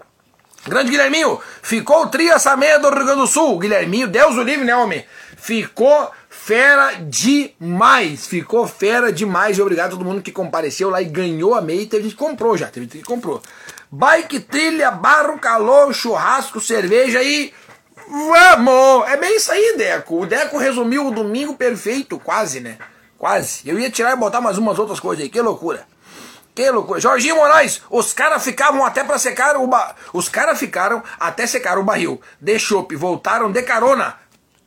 [0.64, 3.58] Grande Guilherminho, ficou tria essa meia do Rio Grande do Sul.
[3.58, 5.04] Guilherminho, Deus o livre, né, homem?
[5.36, 6.12] Ficou
[6.42, 8.26] fera demais.
[8.26, 9.58] Ficou fera demais.
[9.60, 11.86] Obrigado a todo mundo que compareceu lá e ganhou a meia.
[11.86, 12.66] Teve que comprou já.
[12.66, 13.42] Teve que comprou.
[13.90, 17.52] Bike, trilha, barro, calor, churrasco, cerveja e.
[18.08, 19.08] Vamos!
[19.08, 20.22] É bem isso aí, Deco.
[20.22, 22.78] O Deco resumiu o domingo perfeito, quase, né?
[23.18, 23.60] Quase.
[23.64, 25.28] Eu ia tirar e botar mais umas outras coisas aí.
[25.28, 25.86] Que loucura.
[26.54, 27.00] Que loucura.
[27.00, 29.94] Jorginho Moraes, os caras ficavam até para secar o ba...
[30.12, 32.20] Os caras ficaram até secar o barril.
[32.40, 34.16] De chope, voltaram de carona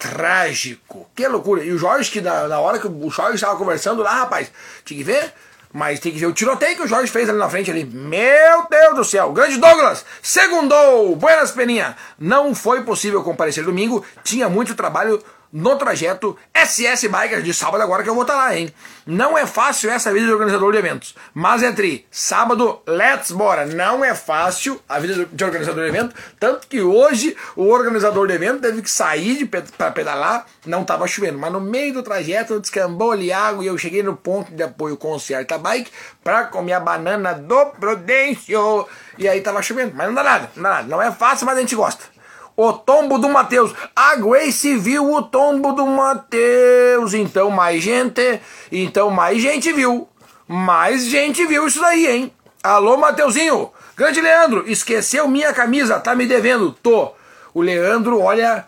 [0.04, 1.10] trágico.
[1.16, 1.64] Que loucura.
[1.64, 4.52] E o Jorge, que na, na hora que o Jorge estava conversando lá, rapaz,
[4.84, 5.34] tinha que ver.
[5.72, 7.84] Mas tem que ver o tiroteio que o Jorge fez ali na frente ali.
[7.84, 9.32] Meu Deus do céu.
[9.32, 10.06] Grande Douglas.
[10.22, 11.16] Segundou.
[11.16, 11.96] Buenas Peninha.
[12.20, 14.06] Não foi possível comparecer domingo.
[14.24, 15.24] Tinha muito trabalho
[15.54, 18.74] no trajeto SS Bikers de sábado agora que eu vou estar lá, hein?
[19.06, 24.04] Não é fácil essa vida de organizador de eventos, mas entre sábado, let's bora, não
[24.04, 28.62] é fácil a vida de organizador de evento, tanto que hoje o organizador de evento
[28.62, 29.46] teve que sair
[29.78, 33.78] para pedalar, não estava chovendo, mas no meio do trajeto descambou ali água e eu
[33.78, 35.92] cheguei no ponto de apoio com o Certa Bike
[36.24, 38.88] para comer a banana do Prudêncio
[39.20, 41.58] e aí tava chovendo, mas não dá nada, não dá nada, não é fácil, mas
[41.58, 42.13] a gente gosta.
[42.56, 43.74] O tombo do Mateus.
[43.96, 47.14] A Grace viu o tombo do Mateus.
[47.14, 48.40] Então mais gente.
[48.72, 50.08] Então mais gente viu.
[50.48, 52.34] Mais gente viu isso daí, hein?
[52.62, 53.72] Alô, Mateuzinho.
[53.96, 56.72] Grande Leandro, esqueceu minha camisa, tá me devendo.
[56.72, 57.12] Tô.
[57.54, 58.66] O Leandro, olha,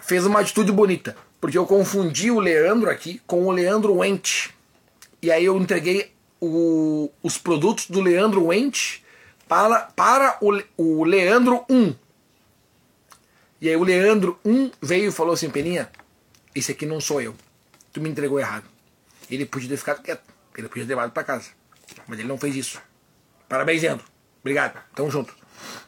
[0.00, 1.16] fez uma atitude bonita.
[1.40, 4.50] Porque eu confundi o Leandro aqui com o Leandro Went.
[5.20, 9.00] E aí eu entreguei o, os produtos do Leandro Went
[9.48, 11.94] para, para o, o Leandro 1.
[13.64, 15.88] E aí o Leandro, um, veio e falou assim, Peninha,
[16.54, 17.34] esse aqui não sou eu.
[17.94, 18.66] Tu me entregou errado.
[19.30, 20.20] Ele podia ter ficado quieto.
[20.54, 21.48] Ele podia ter levado para casa.
[22.06, 22.78] Mas ele não fez isso.
[23.48, 24.04] Parabéns, Leandro.
[24.42, 24.78] Obrigado.
[24.94, 25.34] Tamo junto.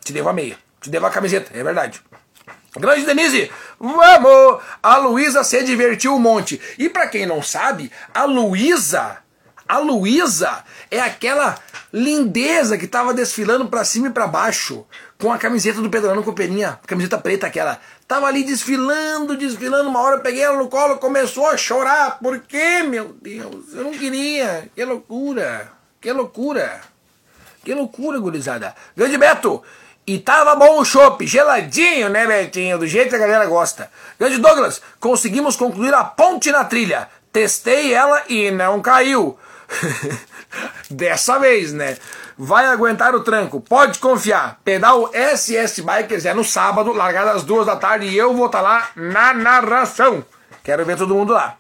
[0.03, 0.57] Te devo a meia.
[0.81, 1.51] Te devo a camiseta.
[1.53, 2.01] É verdade.
[2.79, 4.63] Grande Denise, vamos!
[4.83, 6.59] A Luísa se divertiu um monte.
[6.79, 9.19] E para quem não sabe, a Luísa,
[9.69, 11.59] A Luísa é aquela
[11.93, 14.87] lindeza que tava desfilando para cima e para baixo
[15.19, 17.81] com a camiseta do Pedrão Coperinha, camiseta preta aquela.
[18.07, 19.89] Tava ali desfilando, desfilando.
[19.89, 22.19] Uma hora eu peguei ela no colo, começou a chorar.
[22.19, 23.75] Por quê, meu Deus?
[23.75, 24.69] Eu não queria.
[24.75, 25.73] Que loucura.
[26.01, 26.81] Que loucura.
[27.65, 28.75] Que loucura, gurizada.
[28.97, 29.63] Grande Beto.
[30.07, 32.79] E tava bom o chopp, geladinho, né, Betinho?
[32.79, 33.91] Do jeito que a galera gosta.
[34.21, 37.09] Grande Douglas, conseguimos concluir a ponte na trilha.
[37.33, 39.37] Testei ela e não caiu.
[40.91, 41.97] Dessa vez, né?
[42.39, 44.61] Vai aguentar o tranco, pode confiar.
[44.65, 48.63] Pedal SS Bikers é no sábado, largada às duas da tarde, e eu vou estar
[48.63, 50.25] tá lá na narração.
[50.63, 51.57] Quero ver todo mundo lá.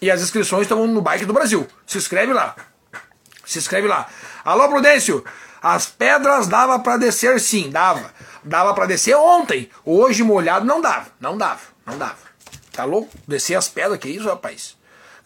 [0.00, 1.66] E as inscrições estão no Bike do Brasil.
[1.86, 2.54] Se inscreve lá.
[3.44, 4.06] Se inscreve lá.
[4.44, 5.24] Alô, Prudêncio!
[5.62, 8.12] As pedras dava para descer sim, dava.
[8.44, 9.70] Dava para descer ontem.
[9.84, 11.06] Hoje molhado não dava.
[11.18, 11.60] Não dava.
[11.84, 12.16] Não dava.
[12.72, 13.10] Tá louco?
[13.26, 14.76] Descer as pedras, que isso, rapaz?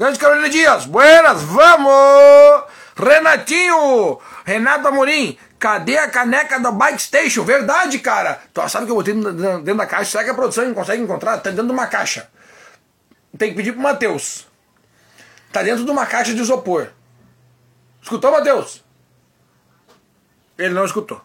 [0.01, 1.93] Grande Carolina Dias, buenas, vamos!
[2.97, 7.45] Renatinho, Renato Amorim, cadê a caneca da Bike Station?
[7.45, 8.41] Verdade, cara.
[8.55, 10.13] Tu sabe que eu botei dentro da caixa?
[10.13, 11.37] Será que a produção consegue encontrar?
[11.37, 12.31] Tá dentro de uma caixa.
[13.37, 14.47] Tem que pedir pro Matheus.
[15.53, 16.89] Tá dentro de uma caixa de isopor.
[18.01, 18.83] Escutou, Matheus?
[20.57, 21.21] Ele não escutou.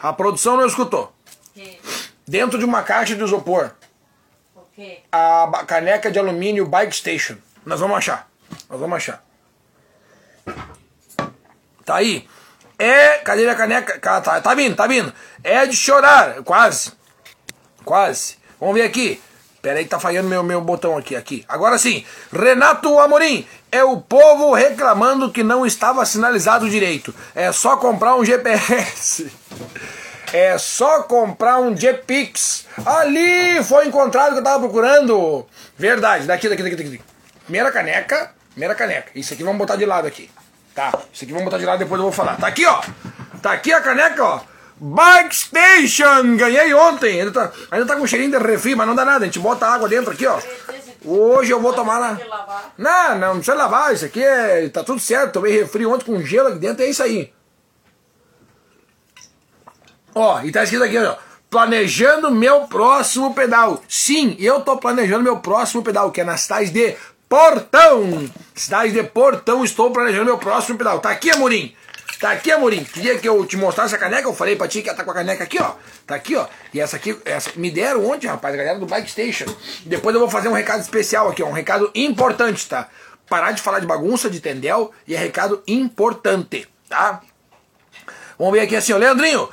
[0.00, 1.14] A produção não escutou.
[1.52, 1.78] Que?
[2.26, 3.72] Dentro de uma caixa de isopor.
[4.54, 5.00] O quê?
[5.12, 7.36] A caneca de alumínio Bike Station.
[7.66, 8.28] Nós vamos achar.
[8.70, 9.22] Nós vamos achar.
[11.84, 12.28] Tá aí.
[12.78, 13.18] É.
[13.18, 13.98] Cadê a caneca?
[13.98, 15.12] Tá, tá vindo, tá vindo.
[15.42, 16.44] É de chorar.
[16.44, 16.92] Quase.
[17.84, 18.38] Quase.
[18.60, 19.20] Vamos ver aqui.
[19.60, 21.44] Pera aí, tá falhando meu, meu botão aqui, aqui.
[21.48, 22.06] Agora sim.
[22.32, 23.44] Renato Amorim.
[23.72, 27.12] É o povo reclamando que não estava sinalizado direito.
[27.34, 29.30] É só comprar um GPS.
[30.32, 32.66] É só comprar um GPix.
[32.84, 35.46] Ali foi encontrado que eu tava procurando.
[35.78, 36.26] Verdade.
[36.26, 37.00] Daqui, daqui, daqui, daqui.
[37.46, 39.10] Primeira caneca, primeira caneca.
[39.14, 40.28] Isso aqui vamos botar de lado aqui.
[40.74, 42.36] Tá, isso aqui vamos botar de lado depois eu vou falar.
[42.36, 42.82] Tá aqui, ó.
[43.40, 44.40] Tá aqui a caneca, ó.
[44.78, 46.36] Bike Station!
[46.36, 47.20] Ganhei ontem.
[47.20, 49.24] Ainda tá, ainda tá com cheirinho de refri, mas não dá nada.
[49.24, 50.40] A gente bota água dentro aqui, ó.
[51.04, 52.18] Hoje eu vou tomar na.
[52.76, 53.94] Não, não, não precisa lavar.
[53.94, 54.68] Isso aqui é.
[54.68, 55.34] Tá tudo certo.
[55.34, 56.82] Tomei refri ontem com gelo aqui dentro.
[56.82, 57.32] É isso aí.
[60.12, 61.16] Ó, e tá escrito aqui, ó
[61.48, 63.82] planejando meu próximo pedal.
[63.88, 66.96] Sim, eu tô planejando meu próximo pedal, que é nas tais de
[67.28, 68.30] Portão.
[68.54, 71.00] Cidade de Portão, estou planejando meu próximo pedal.
[71.00, 71.74] Tá aqui, Amorim.
[72.20, 72.84] Tá aqui, Amorim.
[72.84, 74.28] Queria que eu te mostrasse a caneca.
[74.28, 75.74] Eu falei pra ti que ia tá com a caneca aqui, ó.
[76.06, 76.46] Tá aqui, ó.
[76.72, 79.46] E essa aqui, essa me deram ontem, rapaz, a galera do Bike Station.
[79.84, 81.46] Depois eu vou fazer um recado especial aqui, ó.
[81.46, 82.88] Um recado importante, tá?
[83.28, 84.92] Parar de falar de bagunça, de tendel.
[85.06, 87.22] E é recado importante, tá?
[88.38, 88.98] Vamos ver aqui assim, ó.
[88.98, 89.48] Leandrinho,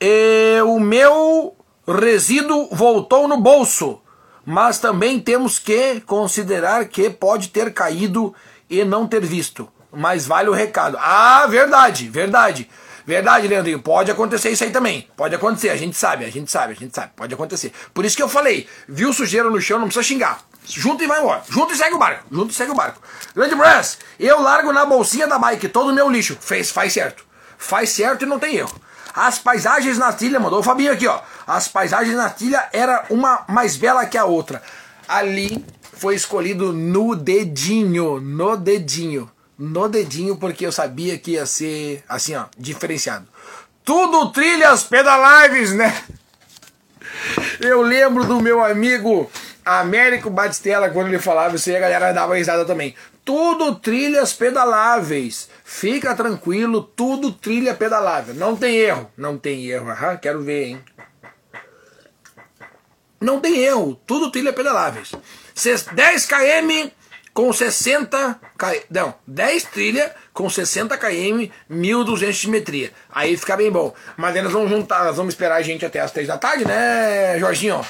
[0.00, 1.56] eh, o meu
[1.86, 4.00] resíduo voltou no bolso
[4.46, 8.32] mas também temos que considerar que pode ter caído
[8.70, 9.68] e não ter visto.
[9.92, 10.96] Mas vale o recado.
[11.00, 12.70] Ah, verdade, verdade.
[13.04, 15.08] Verdade, Leandrinho, pode acontecer isso aí também.
[15.16, 17.72] Pode acontecer, a gente sabe, a gente sabe, a gente sabe, pode acontecer.
[17.92, 20.40] Por isso que eu falei, viu sujeira no chão, não precisa xingar.
[20.64, 21.42] Junta e vai embora.
[21.48, 22.24] Junta e segue o barco.
[22.30, 23.00] Junta e segue o barco.
[23.34, 26.36] Grande Brass, eu largo na bolsinha da bike todo o meu lixo.
[26.40, 27.24] Fez, faz certo.
[27.56, 28.74] Faz certo e não tem erro.
[29.16, 31.18] As paisagens na trilha, mandou o Fabinho aqui, ó.
[31.46, 34.62] As paisagens na trilha era uma mais bela que a outra.
[35.08, 35.64] Ali
[35.94, 42.34] foi escolhido no dedinho, no dedinho, no dedinho, porque eu sabia que ia ser assim,
[42.34, 43.26] ó, diferenciado.
[43.82, 45.96] Tudo trilhas pedalaves, né?
[47.60, 49.30] Eu lembro do meu amigo
[49.64, 52.94] Américo Batistella, quando ele falava isso aí, a galera dava risada também.
[53.24, 55.48] Tudo trilhas pedaláveis.
[55.68, 58.32] Fica tranquilo, tudo trilha pedalável.
[58.36, 59.10] Não tem erro.
[59.16, 59.90] Não tem erro.
[59.90, 60.84] Aham, quero ver, hein?
[63.20, 64.00] Não tem erro.
[64.06, 65.10] Tudo trilha pedaláveis.
[65.92, 66.88] 10 km
[67.34, 68.80] com 60 km.
[68.88, 72.92] Não, 10 trilha com 60 km, 1200 de simetria.
[73.10, 73.92] Aí fica bem bom.
[74.16, 76.64] Mas aí nós vamos juntar, nós vamos esperar a gente até as 3 da tarde,
[76.64, 77.84] né, Jorginho?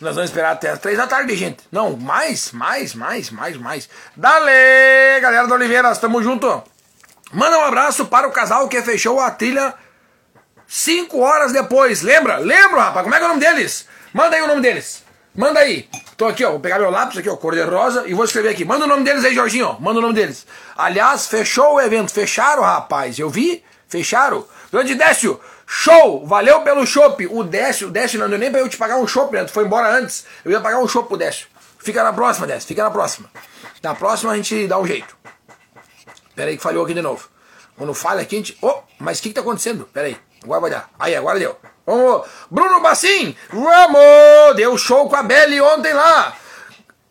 [0.00, 1.58] Nós vamos esperar até as três da tarde, gente.
[1.70, 3.88] Não, mais, mais, mais, mais, mais.
[4.16, 6.62] Dale, galera do Oliveira, tamo junto.
[7.32, 9.74] Manda um abraço para o casal que fechou a trilha
[10.66, 12.02] cinco horas depois.
[12.02, 12.38] Lembra?
[12.38, 13.04] Lembra, rapaz?
[13.04, 13.86] Como é que é o nome deles?
[14.12, 15.04] Manda aí o nome deles.
[15.34, 15.88] Manda aí.
[16.16, 16.50] Tô aqui, ó.
[16.50, 18.64] Vou pegar meu lápis aqui, ó, cor de rosa, e vou escrever aqui.
[18.64, 19.76] Manda o nome deles aí, Jorginho.
[19.80, 20.46] Manda o nome deles.
[20.76, 22.12] Aliás, fechou o evento.
[22.12, 23.18] Fecharam, rapaz.
[23.18, 23.62] Eu vi.
[23.88, 24.44] Fecharam.
[24.72, 25.40] Grande Décio.
[25.66, 26.26] Show!
[26.26, 27.26] Valeu pelo chopp.
[27.28, 29.44] O Décio, o Décio não deu nem pra eu te pagar um chopp, né?
[29.44, 30.26] Tu foi embora antes.
[30.44, 31.46] Eu ia pagar um chopp pro Décio.
[31.78, 32.66] Fica na próxima, Décio.
[32.66, 33.30] Fica na próxima.
[33.82, 35.16] Na próxima a gente dá um jeito.
[36.40, 37.28] Pera aí que falhou aqui de novo.
[37.76, 38.56] Quando falha aqui, a gente.
[38.62, 39.84] Oh, mas o que, que tá acontecendo?
[39.92, 40.16] Pera aí.
[40.42, 40.88] Agora vai dar.
[40.98, 41.54] Aí, agora deu.
[41.84, 42.26] Vamos.
[42.50, 43.36] Bruno Bassim!
[43.50, 44.56] Vamos!
[44.56, 46.34] Deu show com a Belly ontem lá.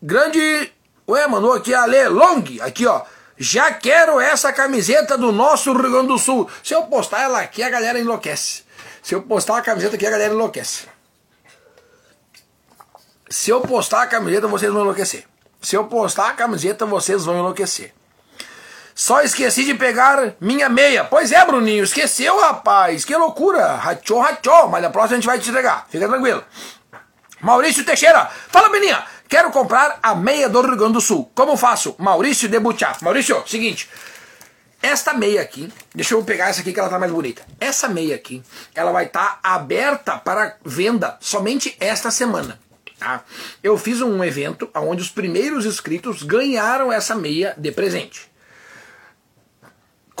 [0.02, 0.72] Grande.
[1.08, 2.42] Ué, mandou aqui a Lê Long.
[2.60, 3.02] Aqui, ó.
[3.38, 6.50] Já quero essa camiseta do nosso Rio Grande do Sul.
[6.60, 8.64] Se eu postar ela aqui, a galera enlouquece.
[9.00, 10.88] Se eu postar a camiseta aqui, a galera enlouquece.
[13.28, 15.24] Se eu postar a camiseta, vocês vão enlouquecer.
[15.62, 17.94] Se eu postar a camiseta, vocês vão enlouquecer.
[19.00, 21.04] Só esqueci de pegar minha meia.
[21.04, 23.02] Pois é, Bruninho, esqueceu, rapaz.
[23.02, 23.76] Que loucura.
[23.76, 24.68] Rachou, rachou.
[24.68, 25.86] Mas na próxima a gente vai te entregar.
[25.88, 26.44] Fica tranquilo.
[27.40, 28.30] Maurício Teixeira.
[28.50, 29.02] Fala, Beninha.
[29.26, 31.32] Quero comprar a meia do Rio Grande do Sul.
[31.34, 31.96] Como faço?
[31.98, 32.94] Maurício de Butiá.
[33.00, 33.88] Maurício, seguinte.
[34.82, 37.40] Esta meia aqui, deixa eu pegar essa aqui que ela tá mais bonita.
[37.58, 38.42] Essa meia aqui,
[38.74, 42.60] ela vai estar tá aberta para venda somente esta semana.
[42.98, 43.24] Tá?
[43.62, 48.28] Eu fiz um evento onde os primeiros inscritos ganharam essa meia de presente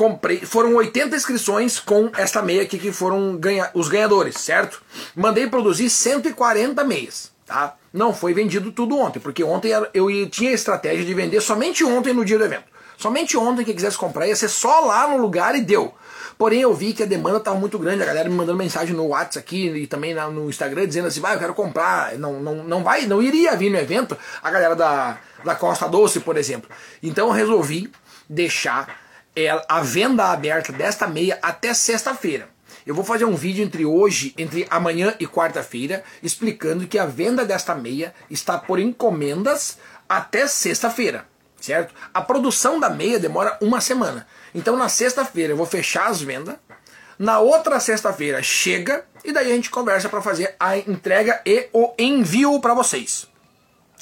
[0.00, 4.80] comprei, foram 80 inscrições com esta meia aqui que foram ganha, os ganhadores, certo?
[5.14, 7.76] Mandei produzir 140 meias, tá?
[7.92, 12.14] Não foi vendido tudo ontem, porque ontem eu tinha a estratégia de vender somente ontem
[12.14, 12.64] no dia do evento.
[12.96, 15.92] Somente ontem quem quisesse comprar ia ser só lá no lugar e deu.
[16.38, 19.08] Porém, eu vi que a demanda estava muito grande, a galera me mandando mensagem no
[19.08, 22.16] WhatsApp aqui e também no Instagram dizendo assim, vai, eu quero comprar.
[22.16, 26.20] Não, não, não vai, não iria vir no evento a galera da, da Costa Doce,
[26.20, 26.70] por exemplo.
[27.02, 27.92] Então eu resolvi
[28.26, 29.09] deixar
[29.48, 32.48] a venda aberta desta meia até sexta-feira.
[32.86, 37.44] Eu vou fazer um vídeo entre hoje, entre amanhã e quarta-feira, explicando que a venda
[37.44, 39.78] desta meia está por encomendas
[40.08, 41.26] até sexta-feira,
[41.60, 41.94] certo?
[42.12, 44.26] A produção da meia demora uma semana.
[44.54, 46.56] Então na sexta-feira eu vou fechar as vendas,
[47.18, 51.92] na outra sexta-feira chega e daí a gente conversa para fazer a entrega e o
[51.98, 53.29] envio para vocês.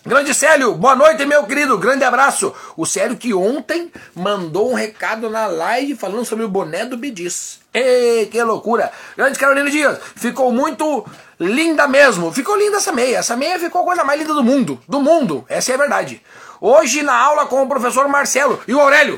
[0.08, 1.76] Grande Célio, boa noite, meu querido.
[1.76, 2.54] Grande abraço.
[2.78, 7.60] O Célio que ontem mandou um recado na live falando sobre o boné do Bidis.
[7.74, 8.90] Ei, que loucura.
[9.14, 11.06] Grande Carolina Dias, ficou muito
[11.38, 12.32] linda mesmo.
[12.32, 13.18] Ficou linda essa meia.
[13.18, 14.80] Essa meia ficou a coisa mais linda do mundo.
[14.88, 15.44] Do mundo.
[15.46, 16.22] Essa é a verdade.
[16.58, 19.16] Hoje na aula com o professor Marcelo e o Aurélio.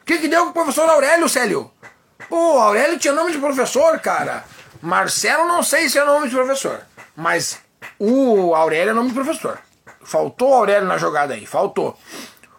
[0.00, 1.70] O que, que deu com o professor Aurélio, Célio?
[2.30, 4.42] Pô, Aurélio tinha nome de professor, cara.
[4.80, 6.80] Marcelo não sei se é nome de professor.
[7.14, 7.58] Mas
[7.98, 9.58] o Aurélio é nome de professor.
[10.10, 11.96] Faltou Aurélio na jogada aí, faltou.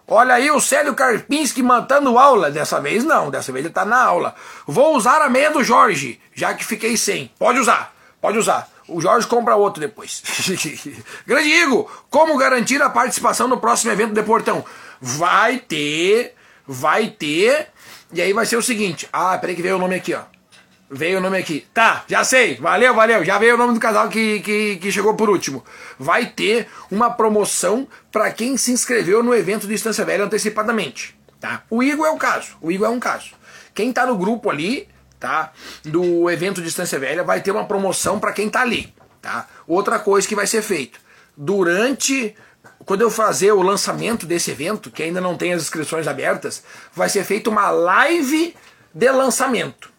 [0.07, 2.49] Olha aí o Célio Karpinski mantendo aula.
[2.49, 4.33] Dessa vez não, dessa vez ele tá na aula.
[4.65, 7.29] Vou usar a meia do Jorge, já que fiquei sem.
[7.37, 8.69] Pode usar, pode usar.
[8.87, 10.23] O Jorge compra outro depois.
[11.27, 14.63] Grande Igor, como garantir a participação no próximo evento de Portão?
[15.01, 16.33] Vai ter,
[16.65, 17.67] vai ter.
[18.13, 19.09] E aí vai ser o seguinte.
[19.11, 20.21] Ah, peraí que veio o nome aqui, ó.
[20.93, 21.65] Veio o nome aqui.
[21.73, 22.57] Tá, já sei.
[22.57, 23.23] Valeu, valeu.
[23.23, 25.63] Já veio o nome do casal que, que, que chegou por último.
[25.97, 31.17] Vai ter uma promoção para quem se inscreveu no evento de Estância Velha antecipadamente.
[31.39, 31.63] Tá?
[31.69, 32.57] O Igor é o caso.
[32.59, 33.31] O Igor é um caso.
[33.73, 35.53] Quem tá no grupo ali, tá?
[35.81, 38.93] Do evento de Estância Velha, vai ter uma promoção para quem tá ali.
[39.21, 39.47] Tá?
[39.65, 40.99] Outra coisa que vai ser feito.
[41.37, 42.35] Durante
[42.85, 46.63] quando eu fazer o lançamento desse evento, que ainda não tem as inscrições abertas,
[46.93, 48.53] vai ser feita uma live
[48.93, 49.90] de lançamento.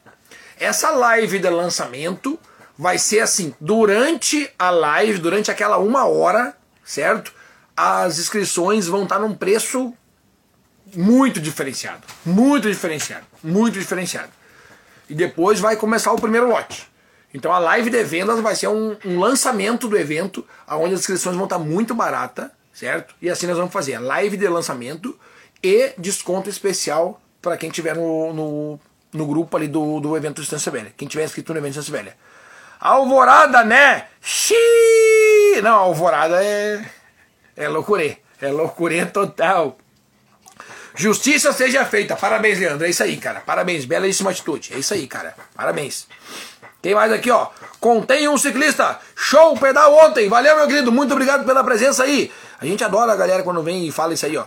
[0.63, 2.39] Essa live de lançamento
[2.79, 7.33] vai ser assim: durante a live, durante aquela uma hora, certo?
[7.77, 9.93] As inscrições vão estar num preço
[10.95, 12.03] muito diferenciado.
[12.25, 13.27] Muito diferenciado.
[13.43, 14.31] Muito diferenciado.
[15.11, 16.89] E depois vai começar o primeiro lote.
[17.35, 21.35] Então a live de vendas vai ser um, um lançamento do evento, onde as inscrições
[21.35, 23.17] vão estar muito barata, certo?
[23.21, 25.19] E assim nós vamos fazer a live de lançamento
[25.61, 28.81] e desconto especial para quem tiver no, no
[29.13, 30.93] no grupo ali do, do evento Distância Velha.
[30.97, 32.17] Quem tiver inscrito no evento Distância Velha.
[32.81, 34.07] Alvorada, né?
[34.21, 35.61] Xiii!
[35.63, 36.85] Não, Alvorada é.
[37.57, 38.19] É loucurê.
[38.41, 39.79] É loucurê total.
[40.95, 42.17] Justiça seja feita.
[42.17, 42.87] Parabéns, Leandro.
[42.87, 43.41] É isso aí, cara.
[43.41, 43.85] Parabéns.
[43.85, 44.75] Belíssima atitude.
[44.75, 45.35] É isso aí, cara.
[45.55, 46.07] Parabéns.
[46.81, 47.49] Tem mais aqui, ó.
[47.79, 48.99] Contém um ciclista.
[49.15, 50.29] Show pedal ontem.
[50.29, 50.91] Valeu, meu querido.
[50.91, 52.33] Muito obrigado pela presença aí.
[52.61, 54.45] A gente adora a galera quando vem e fala isso aí, ó.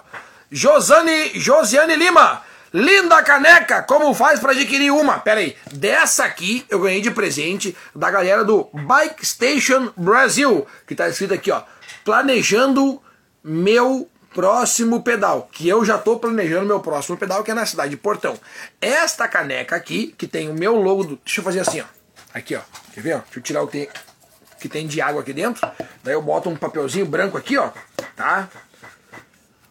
[0.51, 2.41] Josane, Josiane Lima.
[2.75, 3.83] Linda caneca!
[3.83, 5.17] Como faz para adquirir uma?
[5.17, 10.93] Pera aí, dessa aqui eu ganhei de presente da galera do Bike Station Brasil, que
[10.93, 11.63] tá escrito aqui, ó,
[12.03, 13.01] planejando
[13.41, 17.91] meu próximo pedal, que eu já tô planejando meu próximo pedal, que é na cidade
[17.91, 18.37] de Portão.
[18.81, 21.85] Esta caneca aqui, que tem o meu logo, do, deixa eu fazer assim, ó,
[22.33, 22.61] aqui, ó,
[22.93, 23.19] quer ver, ó?
[23.19, 23.87] Deixa eu tirar o que,
[24.59, 25.65] que tem de água aqui dentro,
[26.03, 27.69] daí eu boto um papelzinho branco aqui, ó,
[28.17, 28.49] tá?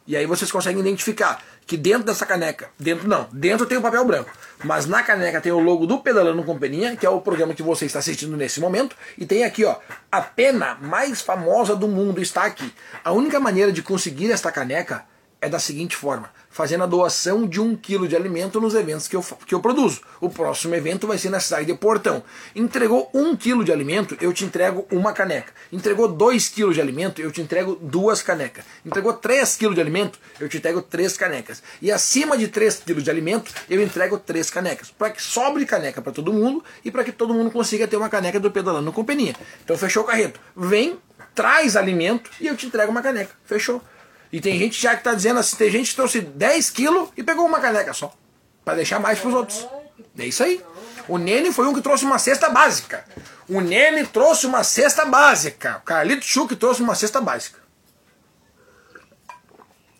[0.07, 4.05] E aí vocês conseguem identificar que dentro dessa caneca, dentro não, dentro tem o papel
[4.05, 4.31] branco,
[4.63, 7.87] mas na caneca tem o logo do Pedalando Companhia, que é o programa que você
[7.87, 9.77] está assistindo nesse momento, e tem aqui, ó,
[10.11, 12.73] a pena mais famosa do mundo está aqui.
[13.03, 15.05] A única maneira de conseguir esta caneca
[15.41, 19.17] é da seguinte forma: fazendo a doação de um quilo de alimento nos eventos que
[19.17, 20.03] eu, que eu produzo.
[20.21, 22.23] O próximo evento vai ser na cidade de Portão.
[22.55, 25.53] Entregou um quilo de alimento, eu te entrego uma caneca.
[25.73, 28.65] Entregou dois quilos de alimento, eu te entrego duas canecas.
[28.87, 31.61] Entregou três quilos de alimento, eu te entrego três canecas.
[31.83, 34.93] E acima de três quilos de alimento, eu entrego três canecas.
[34.93, 38.09] Para que sobre caneca para todo mundo e para que todo mundo consiga ter uma
[38.09, 39.35] caneca do Pedalando Companhia.
[39.65, 40.39] Então fechou o carreto.
[40.57, 40.99] Vem,
[41.35, 43.33] traz alimento e eu te entrego uma caneca.
[43.45, 43.83] Fechou.
[44.35, 47.23] E tem gente já que está dizendo assim, tem gente que trouxe 10 quilos e
[47.23, 48.13] pegou uma caneca só.
[48.65, 49.69] para deixar mais para os outros.
[50.19, 50.61] É isso aí.
[51.07, 53.05] O Nene foi um que trouxe uma cesta básica.
[53.49, 55.77] O Nene trouxe uma cesta básica.
[55.77, 57.61] O Carlito Chuck trouxe uma cesta básica.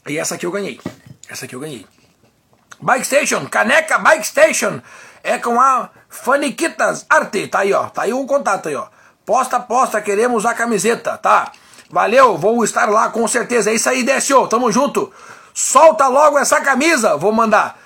[0.09, 0.81] E essa aqui eu ganhei.
[1.29, 1.87] Essa aqui eu ganhei.
[2.81, 4.83] Bike Station, caneca Bike Station.
[5.23, 7.47] É com a Faniquitas Arte.
[7.47, 7.89] Tá aí, ó.
[7.89, 8.89] Tá aí o contato aí, ó.
[9.25, 11.53] Posta, posta, queremos a camiseta, tá?
[11.95, 13.71] Valeu, vou estar lá com certeza.
[13.71, 15.13] É isso aí, Décio, tamo junto.
[15.55, 17.79] Solta logo essa camisa, vou mandar.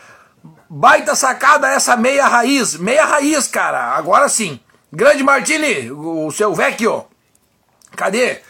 [0.66, 2.74] Baita sacada essa meia raiz.
[2.78, 3.94] Meia raiz, cara.
[3.94, 4.58] Agora sim.
[4.90, 7.04] Grande Martini, o seu vecchio.
[7.94, 8.40] Cadê?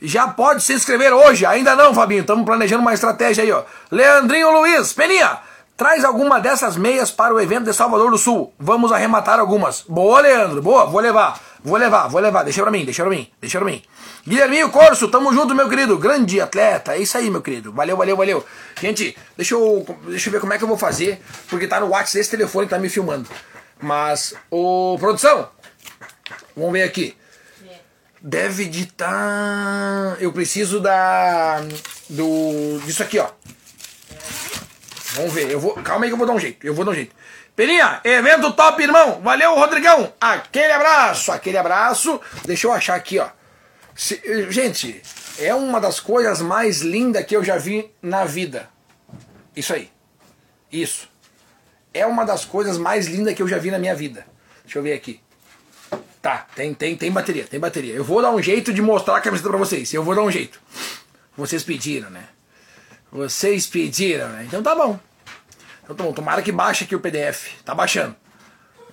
[0.00, 1.44] Já pode se inscrever hoje.
[1.44, 2.22] Ainda não, Fabinho.
[2.22, 3.64] Estamos planejando uma estratégia aí, ó.
[3.90, 5.40] Leandrinho Luiz, Peninha.
[5.76, 8.50] Traz alguma dessas meias para o evento de Salvador do Sul.
[8.58, 9.82] Vamos arrematar algumas.
[9.86, 10.62] Boa, Leandro.
[10.62, 11.38] Boa, vou levar.
[11.62, 12.44] Vou levar, vou levar.
[12.44, 13.82] Deixa pra mim, deixa pra mim, deixa pra mim.
[14.26, 15.98] Guilherminho Corso, tamo junto, meu querido.
[15.98, 16.94] Grande atleta.
[16.94, 17.72] É isso aí, meu querido.
[17.72, 18.46] Valeu, valeu, valeu.
[18.80, 21.88] Gente, deixa eu, deixa eu ver como é que eu vou fazer, porque tá no
[21.88, 23.28] WhatsApp desse telefone que tá me filmando.
[23.80, 25.48] Mas, ô, produção,
[26.56, 27.16] vamos ver aqui.
[28.20, 30.16] Deve de tá...
[30.20, 31.60] Eu preciso da...
[32.08, 32.78] Do...
[32.84, 33.28] Disso aqui, ó.
[35.14, 35.50] Vamos ver.
[35.50, 35.74] Eu vou...
[35.82, 36.64] Calma aí que eu vou dar um jeito.
[36.64, 37.12] Eu vou dar um jeito.
[37.56, 39.20] Peninha, evento top, irmão.
[39.20, 40.12] Valeu, Rodrigão.
[40.20, 42.20] Aquele abraço, aquele abraço.
[42.44, 43.26] Deixa eu achar aqui, ó.
[43.94, 44.20] Se,
[44.50, 45.02] gente,
[45.38, 48.68] é uma das coisas mais lindas que eu já vi na vida.
[49.54, 49.90] Isso aí.
[50.70, 51.08] Isso.
[51.92, 54.26] É uma das coisas mais lindas que eu já vi na minha vida.
[54.64, 55.20] Deixa eu ver aqui.
[56.22, 57.94] Tá, tem, tem, tem bateria, tem bateria.
[57.94, 59.92] Eu vou dar um jeito de mostrar a camiseta pra vocês.
[59.92, 60.60] Eu vou dar um jeito.
[61.36, 62.28] Vocês pediram, né?
[63.10, 64.44] Vocês pediram, né?
[64.46, 64.98] Então tá bom.
[65.82, 67.60] Então tá bom, tomara que baixe aqui o PDF.
[67.64, 68.16] Tá baixando.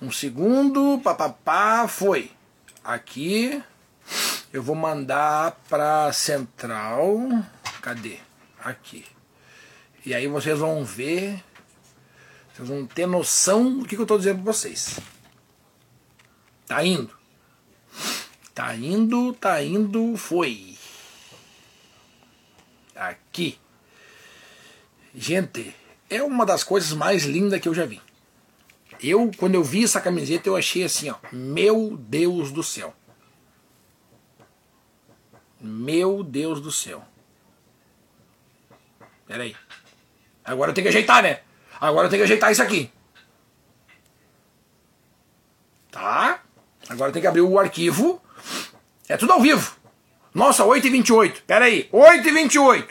[0.02, 2.30] Um segundo, papapá, foi.
[2.82, 3.62] Aqui.
[4.52, 7.18] Eu vou mandar pra central.
[7.80, 8.18] Cadê?
[8.58, 9.06] Aqui.
[10.04, 11.42] E aí vocês vão ver.
[12.52, 14.98] Vocês vão ter noção do que, que eu tô dizendo pra vocês.
[16.66, 17.16] Tá indo.
[18.52, 20.76] Tá indo, tá indo, foi.
[22.94, 23.58] Aqui.
[25.14, 25.74] Gente,
[26.08, 28.02] é uma das coisas mais lindas que eu já vi.
[29.02, 32.94] Eu, quando eu vi essa camiseta, eu achei assim, ó, meu Deus do céu.
[35.60, 37.04] Meu Deus do céu.
[39.26, 39.54] Pera aí.
[40.44, 41.40] Agora eu tenho que ajeitar, né?
[41.80, 42.90] Agora eu tenho que ajeitar isso aqui.
[45.90, 46.40] Tá?
[46.88, 48.20] Agora eu tenho que abrir o arquivo.
[49.08, 49.76] É tudo ao vivo.
[50.34, 51.42] Nossa, 8h28.
[51.46, 51.88] Pera aí.
[51.92, 52.88] 8h28.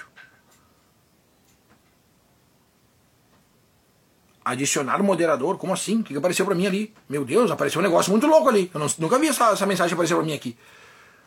[4.43, 5.57] Adicionar o moderador?
[5.57, 5.99] Como assim?
[5.99, 6.93] O que apareceu pra mim ali?
[7.07, 8.69] Meu Deus, apareceu um negócio muito louco ali.
[8.73, 10.57] Eu não, nunca vi essa, essa mensagem aparecer pra mim aqui.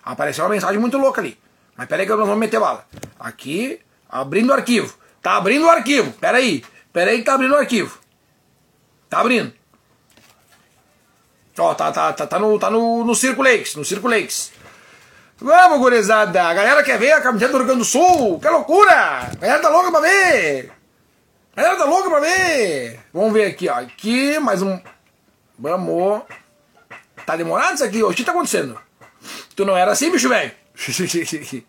[0.04, 1.38] Apareceu uma mensagem muito louca ali.
[1.76, 2.86] Mas peraí que nós vamos meter bala.
[3.18, 4.94] Aqui, abrindo o arquivo.
[5.22, 6.12] Tá abrindo o arquivo.
[6.12, 6.64] Peraí.
[6.92, 7.98] Peraí que tá abrindo o arquivo.
[9.08, 9.52] Tá abrindo.
[11.58, 13.76] Ó, tá, tá, tá, tá no, tá no, no Circulex.
[13.76, 14.52] No Circulex.
[15.38, 16.44] Vamos, gurizada.
[16.44, 18.38] A galera quer ver a camiseta do Rio Grande do Sul.
[18.40, 18.92] Que loucura.
[18.92, 20.72] A galera tá louca pra ver.
[21.54, 23.00] A galera tá louca pra ver.
[23.12, 23.74] Vamos ver aqui, ó.
[23.74, 24.80] Aqui, mais um.
[25.58, 26.22] Vamos.
[27.26, 28.02] Tá demorado isso aqui?
[28.02, 28.80] O que tá acontecendo?
[29.54, 30.52] Tu não era assim, bicho velho?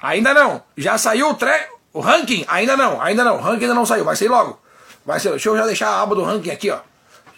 [0.00, 0.62] ainda não.
[0.76, 1.68] Já saiu o, tre...
[1.92, 2.44] o ranking?
[2.48, 3.36] Ainda não, ainda não.
[3.36, 4.60] O ranking ainda não saiu, vai sair logo.
[5.04, 5.30] Vai ser.
[5.30, 6.80] Deixa eu já deixar a aba do ranking aqui, ó.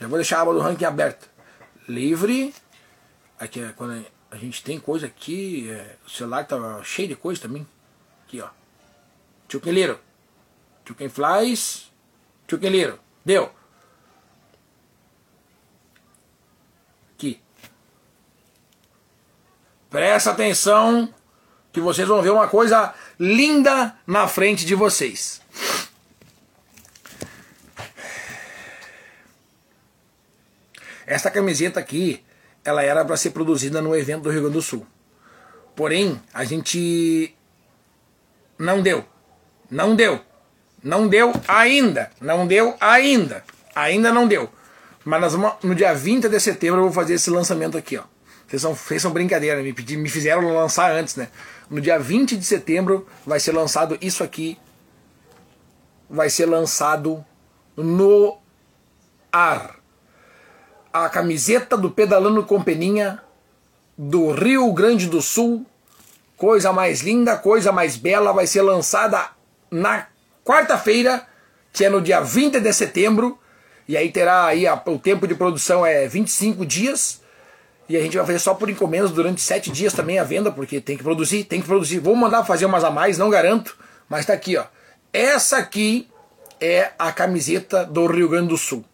[0.01, 1.29] Já vou deixar a aba do ranking aberta.
[1.89, 2.55] Livre.
[3.39, 5.71] Aqui é quando a gente tem coisa aqui.
[5.71, 5.97] É...
[6.07, 7.67] o celular tá cheio de coisa também.
[8.27, 8.49] Aqui, ó.
[9.65, 9.99] Little.
[10.87, 11.91] Chicken Flies.
[12.51, 12.99] Little.
[13.25, 13.51] Deu.
[19.91, 21.13] Presta atenção
[21.73, 25.41] que vocês vão ver uma coisa linda na frente de vocês.
[31.05, 32.23] Esta camiseta aqui,
[32.65, 34.87] ela era para ser produzida no evento do Rio Grande do Sul.
[35.75, 37.35] Porém, a gente
[38.57, 39.05] não deu.
[39.69, 40.21] Não deu.
[40.83, 42.13] Não deu ainda.
[42.21, 43.45] Não deu ainda.
[43.75, 44.49] Ainda não deu.
[45.05, 45.33] Mas
[45.63, 48.05] no dia 20 de setembro eu vou fazer esse lançamento aqui, ó.
[48.51, 51.29] Vocês são, vocês são brincadeira, me, pedi, me fizeram lançar antes, né?
[51.71, 54.59] No dia 20 de setembro vai ser lançado isso aqui
[56.11, 57.25] vai ser lançado
[57.77, 58.37] no
[59.31, 59.77] ar.
[60.93, 63.23] A camiseta do Pedalando com Peninha
[63.97, 65.65] do Rio Grande do Sul,
[66.37, 69.31] coisa mais linda, coisa mais bela, vai ser lançada
[69.71, 70.09] na
[70.45, 71.25] quarta-feira,
[71.73, 73.39] que é no dia 20 de setembro,
[73.87, 77.20] e aí terá aí a, o tempo de produção é 25 dias.
[77.91, 80.81] E a gente vai fazer só por encomendas durante 7 dias também a venda, porque
[80.81, 81.99] tem que produzir, tem que produzir.
[81.99, 83.77] Vou mandar fazer umas a mais, não garanto,
[84.09, 84.65] mas tá aqui, ó.
[85.13, 86.09] Essa aqui
[86.61, 88.85] é a camiseta do Rio Grande do Sul.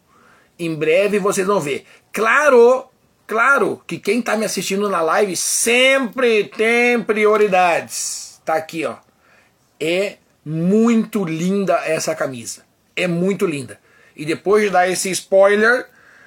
[0.59, 1.85] Em breve vocês vão ver.
[2.11, 2.87] Claro,
[3.27, 8.41] claro que quem está me assistindo na live sempre tem prioridades.
[8.47, 8.97] Tá aqui, ó.
[9.79, 12.63] É muito linda essa camisa.
[12.97, 13.79] É muito linda.
[14.17, 15.87] E depois de dar esse spoiler,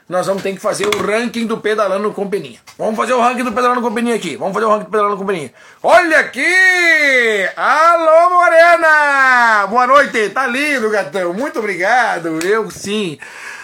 [0.10, 2.60] nós vamos ter que fazer o ranking do Pedalando com Peninha.
[2.76, 4.36] Vamos fazer o ranking do Pedalando com Peninha aqui.
[4.36, 5.54] Vamos fazer o ranking do Pedalando com Peninha.
[5.84, 7.48] Olha aqui!
[7.56, 9.68] Alô, Morena!
[9.68, 10.30] Boa noite!
[10.32, 11.32] Tá lindo, gatão.
[11.32, 12.40] Muito obrigado.
[12.44, 13.20] Eu sim.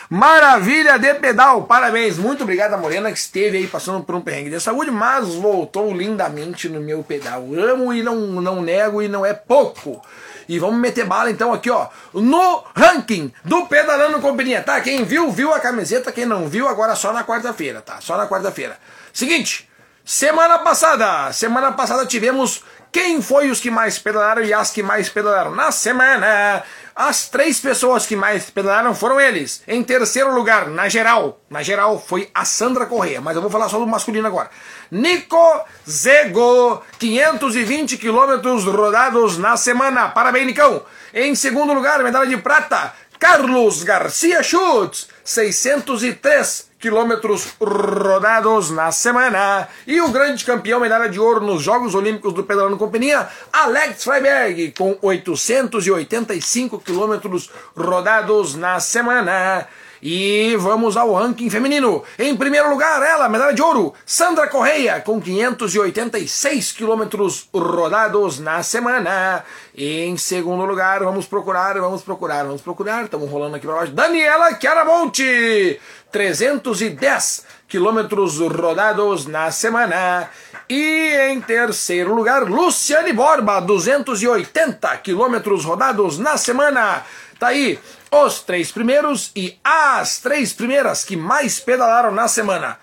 [0.07, 4.51] Maravilha de pedal, parabéns, muito obrigado a Morena que esteve aí passando por um perrengue
[4.51, 7.43] de saúde, mas voltou lindamente no meu pedal.
[7.57, 9.99] Amo e não, não nego e não é pouco.
[10.47, 14.79] E vamos meter bala então aqui, ó, no ranking do Pedalando Companhia, tá?
[14.81, 17.99] Quem viu, viu a camiseta, quem não viu, agora só na quarta-feira, tá?
[18.01, 18.77] Só na quarta-feira.
[19.11, 19.69] Seguinte,
[20.03, 22.63] semana passada, semana passada tivemos
[22.95, 26.63] quem foi os que mais pedalaram e as que mais pedalaram na semana.
[26.95, 29.61] As três pessoas que mais pedalaram foram eles.
[29.67, 33.67] Em terceiro lugar, na geral, na geral foi a Sandra Correia, mas eu vou falar
[33.67, 34.49] só do masculino agora.
[34.89, 40.07] Nico Zego, 520 quilômetros rodados na semana.
[40.07, 40.81] Parabéns, Nicão.
[41.13, 49.67] Em segundo lugar, medalha de prata, Carlos Garcia Schutz, 603 quilômetros rodados na semana.
[49.88, 54.71] E o grande campeão, medalha de ouro nos Jogos Olímpicos do Pedalando Companhia, Alex Freiberg,
[54.77, 59.67] com 885 quilômetros rodados na semana.
[60.07, 62.03] E vamos ao ranking feminino.
[62.19, 69.43] Em primeiro lugar, ela, medalha de ouro, Sandra Correia, com 586 quilômetros rodados na semana.
[69.75, 73.05] Em segundo lugar, vamos procurar, vamos procurar, vamos procurar.
[73.05, 73.93] Estamos rolando aqui para baixo.
[73.93, 75.81] Daniela Chiaramonte,
[76.11, 80.29] 310 quilômetros rodados na semana.
[80.69, 87.03] E em terceiro lugar, Luciane Borba, 280 quilômetros rodados na semana.
[87.39, 87.77] Tá aí
[88.11, 92.77] os três primeiros e as três primeiras que mais pedalaram na semana.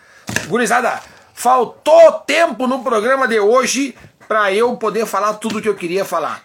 [0.47, 1.01] Gurizada,
[1.35, 3.95] faltou tempo no programa de hoje
[4.29, 6.43] para eu poder falar tudo o que eu queria falar.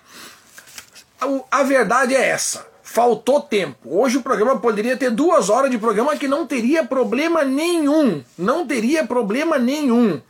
[1.49, 2.67] A verdade é essa.
[2.83, 3.77] Faltou tempo.
[3.85, 8.23] Hoje o programa poderia ter duas horas de programa que não teria problema nenhum.
[8.37, 10.21] Não teria problema nenhum.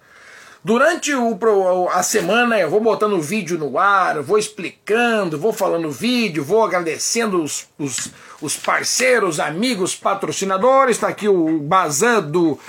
[0.68, 6.44] Durante o, a semana eu vou botando vídeo no ar, vou explicando, vou falando vídeo,
[6.44, 8.12] vou agradecendo os, os,
[8.42, 10.98] os parceiros, amigos, patrocinadores.
[10.98, 12.60] Está aqui o Bazan do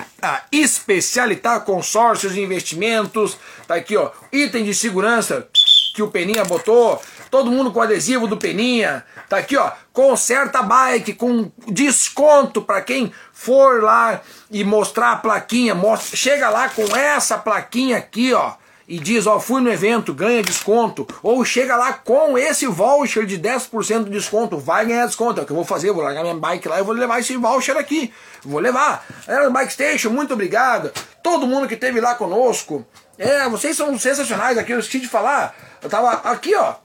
[0.49, 3.37] Especialitar Consórcios e Investimentos.
[3.61, 5.45] Está aqui, ó, item de segurança
[5.93, 7.01] que o Peninha botou.
[7.29, 9.03] Todo mundo com adesivo do Peninha.
[9.27, 9.71] Tá aqui, ó.
[9.93, 15.75] Conserta Bike com desconto para quem for lá e mostrar a plaquinha.
[15.75, 18.53] Mostra, chega lá com essa plaquinha aqui, ó.
[18.89, 21.07] E diz, ó, fui no evento, ganha desconto.
[21.21, 25.39] Ou chega lá com esse voucher de 10% de desconto, vai ganhar desconto.
[25.39, 27.37] É o que eu vou fazer, vou largar minha bike lá e vou levar esse
[27.37, 28.11] voucher aqui.
[28.43, 29.05] Vou levar.
[29.27, 30.91] É, Bike Station, muito obrigado.
[31.21, 32.83] Todo mundo que esteve lá conosco.
[33.15, 35.55] É, vocês são sensacionais aqui, eu esqueci de falar.
[35.81, 36.75] Eu tava aqui, ó.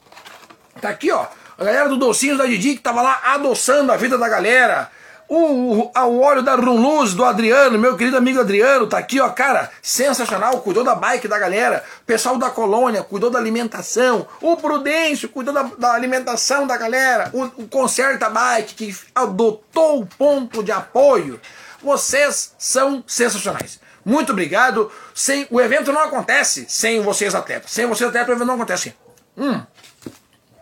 [0.80, 1.26] Tá aqui, ó.
[1.56, 4.90] A galera do Docinhos da Didi que tava lá adoçando a vida da galera.
[5.26, 9.30] O, o, o óleo da Runluz do Adriano, meu querido amigo Adriano, tá aqui, ó,
[9.30, 11.82] cara, sensacional, cuidou da bike da galera.
[12.02, 14.26] O pessoal da colônia cuidou da alimentação.
[14.42, 17.30] O Prudêncio cuidou da, da alimentação da galera.
[17.32, 21.40] O, o Conserta Bike, que adotou o ponto de apoio.
[21.82, 23.80] Vocês são sensacionais.
[24.04, 24.92] Muito obrigado.
[25.14, 27.70] Sem, o evento não acontece sem vocês atletas.
[27.70, 28.94] Sem vocês atletas o evento não acontece.
[29.36, 29.62] Hum.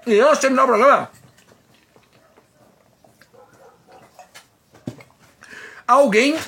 [0.06, 1.10] E antes de terminar o programa,
[5.86, 6.38] alguém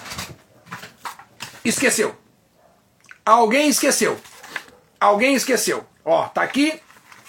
[1.65, 2.15] esqueceu.
[3.25, 4.21] Alguém esqueceu.
[5.01, 5.87] Alguém esqueceu.
[6.05, 6.81] Ó, tá aqui.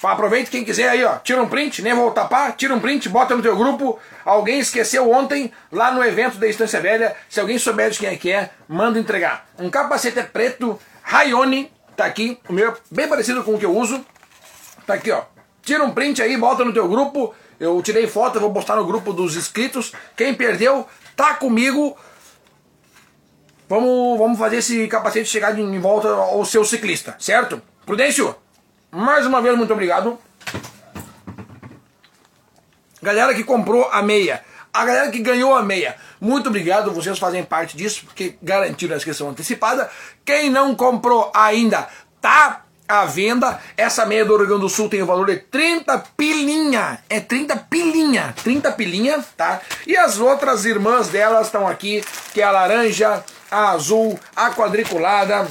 [0.04, 1.18] Aproveita quem quiser aí, ó.
[1.18, 2.56] Tira um print, nem vou tapar.
[2.56, 4.00] Tira um print, bota no teu grupo.
[4.26, 7.16] Alguém esqueceu ontem lá no evento da Estância Velha.
[7.30, 9.48] Se alguém souber de quem é que é, manda entregar.
[9.60, 12.40] Um capacete preto, Rayone, tá aqui.
[12.50, 14.04] O meu é bem parecido com o que eu uso.
[14.88, 15.24] Tá aqui, ó.
[15.62, 17.36] Tira um print aí, bota no teu grupo.
[17.60, 19.94] Eu tirei foto, vou postar no grupo dos inscritos.
[20.18, 21.96] Quem perdeu, tá comigo.
[23.70, 27.62] Vamos, vamos fazer esse capacete chegar de, em volta ao seu ciclista, certo?
[27.86, 28.36] Prudêncio,
[28.92, 30.20] mais uma vez, muito obrigado.
[33.06, 34.44] Galera que comprou a meia,
[34.74, 35.96] a galera que ganhou a meia.
[36.20, 39.90] Muito obrigado, vocês fazem parte disso, porque garantiram a inscrição antecipada.
[40.26, 41.88] Quem não comprou ainda,
[42.20, 43.60] tá à venda.
[43.78, 47.00] Essa meia do Grande do Sul tem o valor de 30 pilinha.
[47.08, 48.34] É 30 pilinha.
[48.44, 49.62] 30 pilinha, tá?
[49.86, 52.04] E as outras irmãs delas estão aqui,
[52.34, 55.48] que é a laranja, a azul, a quadriculada,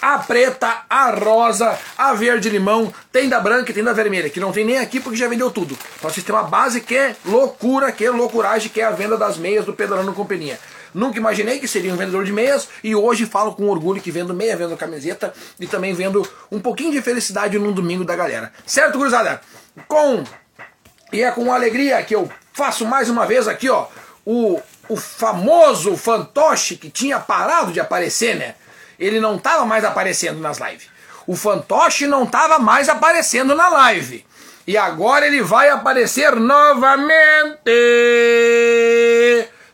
[0.00, 4.40] a preta, a rosa, a verde limão, tem da branca e tem da vermelha, que
[4.40, 5.76] não tem nem aqui porque já vendeu tudo.
[5.98, 9.16] Então vocês têm uma base que é loucura, que é loucuragem, que é a venda
[9.16, 10.58] das meias do Pedalando Companhia.
[10.94, 14.32] Nunca imaginei que seria um vendedor de meias e hoje falo com orgulho que vendo
[14.32, 18.52] meia, vendo camiseta e também vendo um pouquinho de felicidade num domingo da galera.
[18.66, 19.40] Certo, gurizada?
[19.86, 20.24] Com
[21.12, 23.86] e é com alegria que eu faço mais uma vez aqui, ó,
[24.26, 28.54] o, o famoso fantoche que tinha parado de aparecer, né?
[28.98, 30.88] Ele não estava mais aparecendo nas lives.
[31.26, 34.26] O fantoche não estava mais aparecendo na live.
[34.66, 37.12] E agora ele vai aparecer novamente.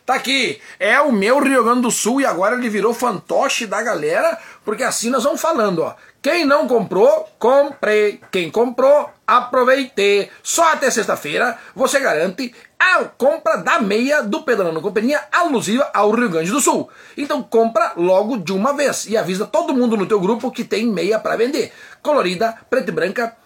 [0.05, 3.81] Tá aqui, é o meu Rio Grande do Sul e agora ele virou fantoche da
[3.81, 5.95] galera, porque assim nós vamos falando, ó.
[6.25, 8.19] Quem não comprou, comprei.
[8.31, 10.31] Quem comprou, aproveitei.
[10.41, 16.31] Só até sexta-feira você garante a compra da meia do Pedalando Companhia alusiva ao Rio
[16.31, 16.89] Grande do Sul.
[17.15, 20.87] Então compra logo de uma vez e avisa todo mundo no teu grupo que tem
[20.87, 21.71] meia para vender.
[22.01, 23.37] Colorida, preta e branca,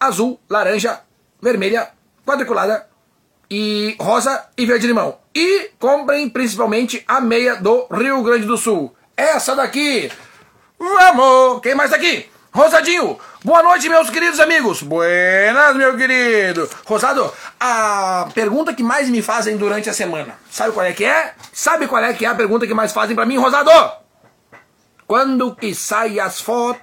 [0.00, 1.00] azul, laranja,
[1.38, 1.90] vermelha,
[2.24, 2.88] quadriculada
[3.50, 5.18] e rosa e verde limão.
[5.34, 8.90] E comprem principalmente a meia do Rio Grande do Sul.
[9.14, 10.10] Essa daqui.
[10.82, 11.60] Vamos!
[11.62, 12.28] Quem mais tá aqui?
[12.52, 14.82] Rosadinho, boa noite, meus queridos amigos.
[14.82, 16.68] Buenas, meu querido.
[16.84, 21.34] Rosado, a pergunta que mais me fazem durante a semana, sabe qual é que é?
[21.52, 23.70] Sabe qual é que é a pergunta que mais fazem para mim, Rosado?
[25.06, 26.80] Quando que saem as fotos?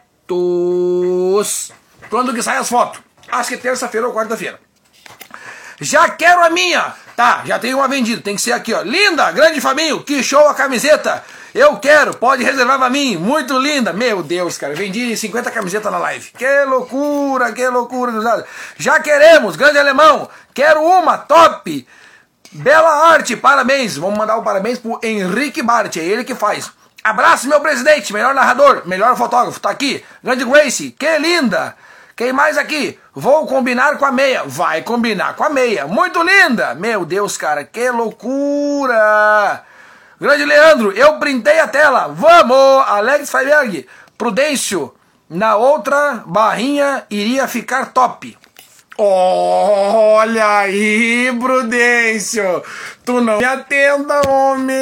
[2.10, 3.02] Quando que saem as fotos?
[3.30, 4.62] Acho que terça-feira ou quarta-feira.
[5.82, 6.94] Já quero a minha.
[7.18, 8.22] Tá, já tenho uma vendida.
[8.22, 8.82] Tem que ser aqui, ó.
[8.82, 11.22] Linda, grande Fabinho, que show a camiseta.
[11.54, 13.18] Eu quero, pode reservar pra mim.
[13.18, 13.92] Muito linda.
[13.92, 14.76] Meu Deus, cara.
[14.76, 16.32] Vendi 50 camisetas na live.
[16.32, 18.46] Que loucura, que loucura.
[18.78, 20.30] Já queremos, grande alemão.
[20.54, 21.88] Quero uma, top.
[22.52, 23.98] Bela arte, parabéns.
[23.98, 26.72] Vamos mandar o um parabéns pro Henrique Bart, é ele que faz.
[27.04, 30.04] Abraço, meu presidente, melhor narrador, melhor fotógrafo, tá aqui.
[30.24, 31.76] Grande Grace, que linda.
[32.16, 33.00] Quem mais aqui?
[33.16, 34.44] Vou combinar com a meia.
[34.46, 35.88] Vai combinar com a meia.
[35.88, 36.76] Muito linda.
[36.76, 39.64] Meu Deus, cara, que loucura.
[40.20, 42.10] Grande Leandro, eu printei a tela.
[42.10, 42.86] Vamos!
[42.88, 44.94] Alex Freiberg, Prudêncio,
[45.30, 48.38] na outra barrinha iria ficar top.
[48.98, 52.62] Olha aí, Prudêncio!
[53.06, 54.76] Tu não me atenda, homem!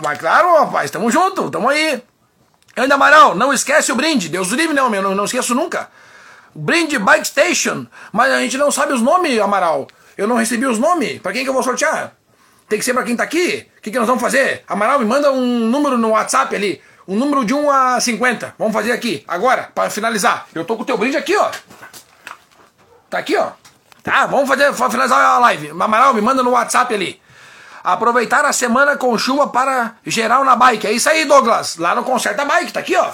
[0.00, 2.00] Mas claro, rapaz, tamo junto, tamo aí.
[2.76, 4.28] Ainda Amaral, não esquece o brinde.
[4.28, 5.88] Deus livre, não, meu, não, não esqueço nunca.
[6.54, 7.86] Brinde Bike Station.
[8.12, 9.88] Mas a gente não sabe os nomes, Amaral.
[10.16, 11.20] Eu não recebi os nomes.
[11.20, 12.12] Para quem que eu vou sortear?
[12.68, 13.68] Tem que ser para quem tá aqui?
[13.78, 14.64] O que, que nós vamos fazer?
[14.66, 16.82] Amaral, me manda um número no WhatsApp ali.
[17.06, 18.54] Um número de 1 a 50.
[18.58, 20.46] Vamos fazer aqui, agora, para finalizar.
[20.52, 21.50] Eu tô com o teu brinde aqui, ó.
[23.08, 23.50] Tá aqui, ó.
[24.02, 25.70] Tá, vamos fazer, finalizar a live.
[25.70, 27.20] Amaral, me manda no WhatsApp ali.
[27.84, 30.88] Aproveitar a semana com chuva para geral na bike.
[30.88, 31.76] É isso aí, Douglas.
[31.76, 33.12] Lá no Concerta Bike, tá aqui, ó.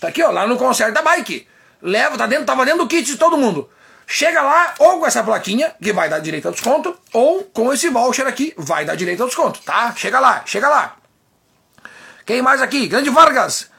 [0.00, 1.46] Tá aqui, ó, lá no Concerta Bike.
[1.80, 3.70] Leva, tá dentro, tava dentro do kit de todo mundo.
[4.12, 7.88] Chega lá, ou com essa plaquinha, que vai dar direito ao desconto, ou com esse
[7.88, 9.94] voucher aqui, vai dar direito ao desconto, tá?
[9.94, 10.96] Chega lá, chega lá.
[12.26, 12.88] Quem mais aqui?
[12.88, 13.70] Grande Vargas.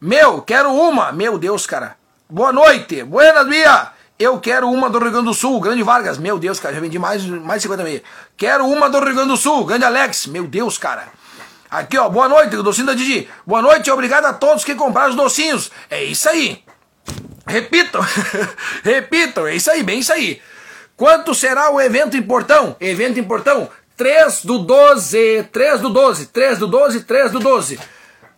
[0.00, 1.12] Meu, quero uma.
[1.12, 1.96] Meu Deus, cara.
[2.28, 3.04] Boa noite.
[3.04, 3.92] Buenas, Bia.
[4.18, 5.60] Eu quero uma do Rio Grande do Sul.
[5.60, 6.18] Grande Vargas.
[6.18, 6.74] Meu Deus, cara.
[6.74, 8.02] Já vendi mais, mais de 50 mil.
[8.36, 9.64] Quero uma do Rio Grande do Sul.
[9.64, 10.26] Grande Alex.
[10.26, 11.06] Meu Deus, cara.
[11.70, 12.08] Aqui, ó.
[12.08, 13.28] Boa noite, docinho da Didi.
[13.46, 13.88] Boa noite.
[13.92, 15.70] Obrigado a todos que compraram os docinhos.
[15.88, 16.64] É isso aí.
[17.48, 18.00] Repitam,
[18.84, 20.40] repitam, é isso aí, bem isso aí.
[20.96, 22.76] Quanto será o evento em Portão?
[22.78, 27.80] Evento em Portão, 3 do 12, 3 do 12, 3 do 12, 3 do 12.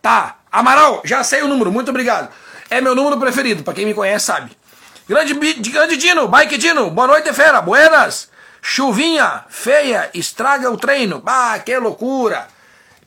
[0.00, 2.30] Tá, Amaral, já sei o número, muito obrigado.
[2.70, 4.56] É meu número preferido, para quem me conhece sabe.
[5.08, 8.30] Grande, grande Dino, Bike Dino, boa noite, fera, buenas.
[8.62, 11.22] Chuvinha, feia, estraga o treino.
[11.26, 12.46] Ah, que loucura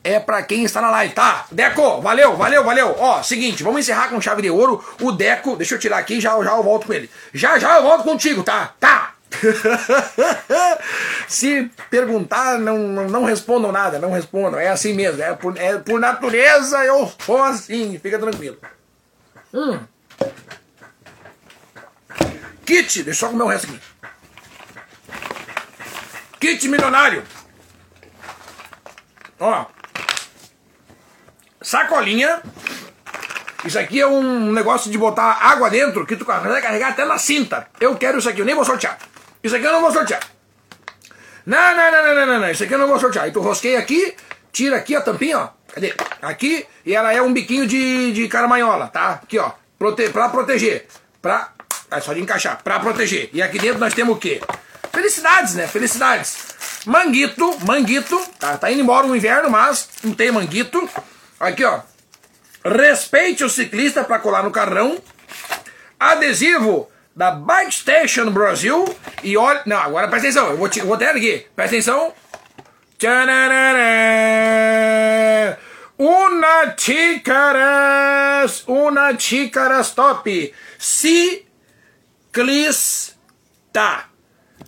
[0.04, 1.46] é para quem está na live, tá?
[1.50, 2.94] Deco, valeu, valeu, valeu.
[2.98, 4.84] Ó, seguinte, vamos encerrar com chave de ouro.
[5.00, 7.10] O Deco, deixa eu tirar aqui, já, já eu volto com ele.
[7.32, 8.74] Já, já eu volto contigo, tá?
[8.78, 9.14] Tá!
[11.26, 12.78] Se perguntar, não,
[13.08, 14.60] não respondam nada, não respondam.
[14.60, 18.58] É assim mesmo, é por, é por natureza eu sou assim, fica tranquilo.
[19.52, 19.80] Hum.
[22.66, 23.80] Kit, deixa eu comer o resto aqui.
[26.40, 27.22] Kit milionário.
[29.40, 29.66] Ó,
[31.64, 32.40] sacolinha.
[33.64, 37.18] Isso aqui é um negócio de botar água dentro que tu vai carregar até na
[37.18, 37.66] cinta.
[37.80, 38.98] Eu quero isso aqui, eu nem vou sortear.
[39.42, 40.20] Isso aqui eu não vou sortear.
[41.46, 43.24] Não, não, não, não, não, não, isso aqui eu não vou sortear.
[43.24, 44.14] Aí tu rosqueia aqui,
[44.52, 45.48] tira aqui a tampinha, ó.
[45.74, 45.92] Cadê?
[46.22, 49.20] Aqui, e ela é um biquinho de, de caramanhola, tá?
[49.22, 49.50] Aqui, ó.
[49.78, 50.86] Prote pra proteger.
[51.20, 51.52] Pra.
[51.90, 52.62] É só de encaixar.
[52.62, 53.28] Pra proteger.
[53.32, 54.40] E aqui dentro nós temos o quê?
[54.92, 55.66] Felicidades, né?
[55.66, 56.36] Felicidades.
[56.86, 58.20] Manguito, manguito.
[58.38, 60.88] Tá, tá indo embora o inverno, mas não tem manguito.
[61.40, 61.80] Aqui, ó.
[62.64, 64.98] Respeite o ciclista para colar no carrão.
[66.00, 68.84] Adesivo da Bike Station Brasil.
[69.22, 69.62] E olha.
[69.66, 70.50] Não, agora presta atenção.
[70.50, 71.46] Eu vou, te, vou aqui.
[71.54, 72.12] Presta atenção.
[72.98, 73.84] Tchararara.
[75.98, 78.64] Una chicaras.
[78.66, 80.54] Una chicaras top.
[80.78, 81.44] Ciclista.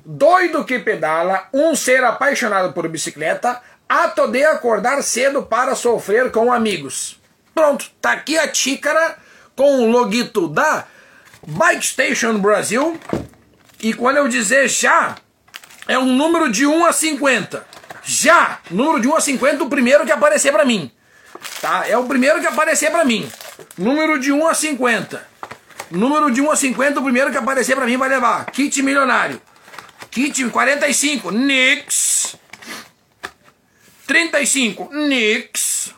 [0.05, 1.49] Doido que pedala.
[1.53, 3.61] Um ser apaixonado por bicicleta.
[3.89, 7.21] Ato de acordar cedo para sofrer com amigos.
[7.55, 9.17] Pronto, tá aqui a xícara
[9.55, 10.85] com o loguito da
[11.47, 12.99] Bike Station Brasil.
[13.81, 15.15] E quando eu dizer já,
[15.87, 17.67] é um número de 1 a 50.
[18.03, 18.59] Já!
[18.71, 20.91] Número de 1 a 50, o primeiro que aparecer para mim.
[21.61, 21.89] Tá?
[21.89, 23.31] É o primeiro que aparecer para mim.
[23.79, 25.29] Número de 1 a 50.
[25.93, 28.47] Número de 1 a 50, o primeiro que aparecer para mim vai levar.
[28.47, 29.41] Kit milionário.
[30.11, 32.16] Kit 45, Nix.
[34.07, 35.93] 35, Nix.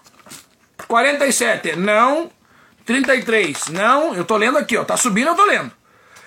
[0.86, 2.30] 47, não.
[2.86, 4.14] 33, não.
[4.14, 4.84] Eu tô lendo aqui, ó.
[4.84, 5.70] Tá subindo, eu tô lendo.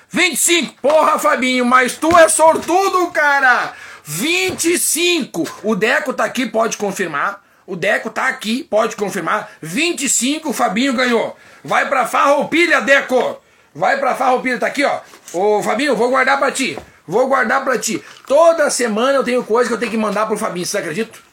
[0.10, 3.74] 25, porra, Fabinho, mas tu é sortudo, cara.
[4.04, 7.42] 25, o Deco tá aqui, pode confirmar.
[7.66, 9.50] O Deco tá aqui, pode confirmar.
[9.62, 11.36] 25, o Fabinho ganhou.
[11.64, 13.42] Vai pra Farroupilha, Deco.
[13.74, 15.00] Vai pra Farroupilha, tá aqui, ó.
[15.34, 16.78] Ô, Fabinho, vou guardar pra ti.
[17.08, 18.04] Vou guardar pra ti.
[18.28, 21.31] Toda semana eu tenho coisa que eu tenho que mandar pro Fabinho, você acredita?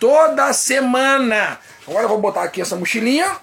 [0.00, 1.58] Toda semana.
[1.86, 3.36] Agora eu vou botar aqui essa mochilinha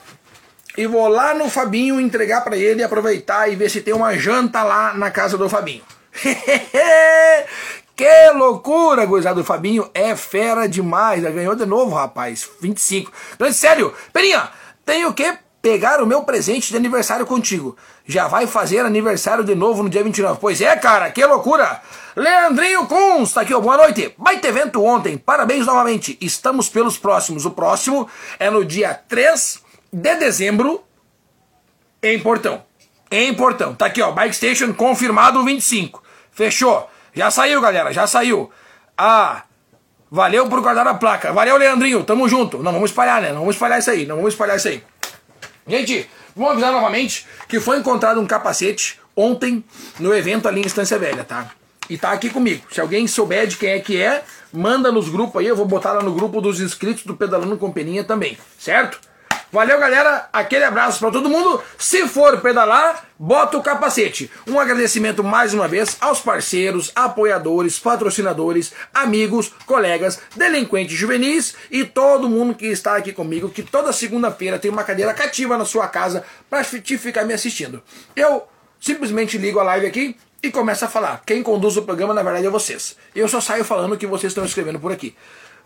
[0.76, 4.64] e vou lá no Fabinho entregar para ele, aproveitar e ver se tem uma janta
[4.64, 5.84] lá na casa do Fabinho.
[7.96, 11.22] que loucura, gurizada do Fabinho é fera demais.
[11.22, 12.50] Ganhou de novo, rapaz.
[12.60, 13.12] 25.
[13.36, 14.50] Então, sério, Peninha,
[14.84, 17.78] tenho que pegar o meu presente de aniversário contigo.
[18.08, 20.40] Já vai fazer aniversário de novo no dia 29.
[20.40, 21.82] Pois é, cara, que loucura.
[22.16, 24.16] Leandrinho Kunz, tá aqui, ó, boa noite.
[24.18, 26.18] Baita evento ontem, parabéns novamente.
[26.22, 27.46] Estamos pelos próximos.
[27.46, 28.08] O próximo
[28.40, 29.62] é no dia 3
[29.92, 30.84] de dezembro
[32.02, 32.64] em Portão.
[33.12, 33.76] Em Portão.
[33.76, 34.12] Tá aqui, ó.
[34.12, 36.02] Bike Station confirmado 25.
[36.32, 36.90] Fechou.
[37.14, 37.92] Já saiu, galera.
[37.92, 38.50] Já saiu.
[38.98, 39.44] Ah,
[40.10, 41.34] valeu por guardar a placa.
[41.34, 42.04] Valeu, Leandrinho.
[42.04, 42.64] Tamo junto.
[42.64, 43.30] Não vamos espalhar, né?
[43.30, 44.06] Não vamos espalhar isso aí.
[44.06, 44.84] Não vamos espalhar isso aí.
[45.68, 49.64] Gente, vamos avisar novamente que foi encontrado um capacete ontem
[50.00, 51.52] no evento ali em Estância Velha, tá?
[51.90, 52.64] E tá aqui comigo.
[52.72, 55.48] Se alguém souber de quem é que é, manda nos grupos aí.
[55.48, 59.00] Eu vou botar lá no grupo dos inscritos do Pedalando com Peninha também, certo?
[59.58, 60.30] Valeu, galera.
[60.32, 61.60] Aquele abraço para todo mundo.
[61.80, 64.30] Se for pedalar, bota o capacete.
[64.46, 72.30] Um agradecimento mais uma vez aos parceiros, apoiadores, patrocinadores, amigos, colegas, delinquentes juvenis e todo
[72.30, 76.24] mundo que está aqui comigo, que toda segunda-feira tem uma cadeira cativa na sua casa
[76.48, 77.82] para te ficar me assistindo.
[78.16, 78.44] Eu
[78.80, 81.24] simplesmente ligo a live aqui e começo a falar.
[81.26, 82.96] Quem conduz o programa, na verdade, é vocês.
[83.16, 85.16] Eu só saio falando o que vocês estão escrevendo por aqui.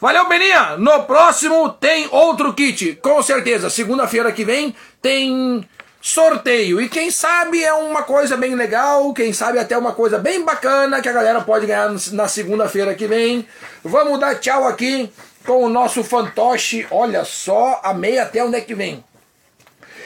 [0.02, 0.78] Valeu, Beninha!
[0.78, 3.70] No próximo tem outro kit, com certeza.
[3.70, 5.64] Segunda-feira que vem tem
[6.02, 6.82] sorteio.
[6.82, 11.04] E quem sabe é uma coisa bem legal, quem sabe até uma coisa bem bacana
[11.04, 13.48] que a galera pode ganhar na segunda-feira que vem.
[13.84, 15.08] Vamos dar tchau aqui
[15.46, 16.88] com o nosso fantoche.
[16.90, 19.06] Olha só a meia até onde é que vem.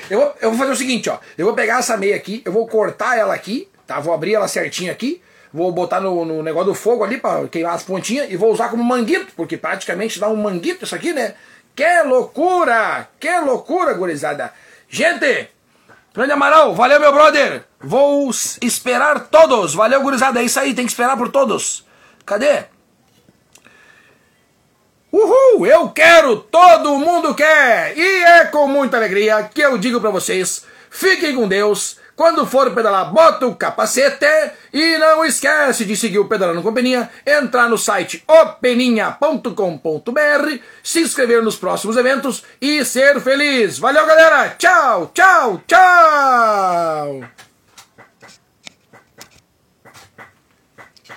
[0.10, 1.20] Eu vou, eu vou fazer o seguinte, ó.
[1.38, 4.02] Eu vou pegar essa meia aqui, eu vou cortar ela aqui, tá?
[4.02, 5.22] Vou abrir ela certinho aqui
[5.56, 8.68] vou botar no, no negócio do fogo ali para queimar as pontinhas e vou usar
[8.68, 11.34] como manguito, porque praticamente dá um manguito isso aqui, né?
[11.74, 13.08] Que loucura!
[13.18, 14.54] Que loucura, gurizada!
[14.90, 15.48] Gente,
[16.14, 17.64] Grande Amaral, valeu meu brother!
[17.80, 18.30] Vou
[18.62, 19.74] esperar todos!
[19.74, 21.86] Valeu, gurizada, é isso aí, tem que esperar por todos!
[22.26, 22.66] Cadê?
[25.10, 25.66] Uhul!
[25.66, 27.98] Eu quero, todo mundo quer!
[27.98, 31.98] E é com muita alegria que eu digo para vocês: fiquem com Deus!
[32.16, 34.26] Quando for pedalar, bota o capacete
[34.72, 41.44] e não esquece de seguir o Pedalando com Peninha, entrar no site openinha.com.br, se inscrever
[41.44, 43.80] nos próximos eventos e ser feliz.
[43.80, 44.56] Valeu, galera!
[44.58, 47.45] Tchau, tchau, tchau!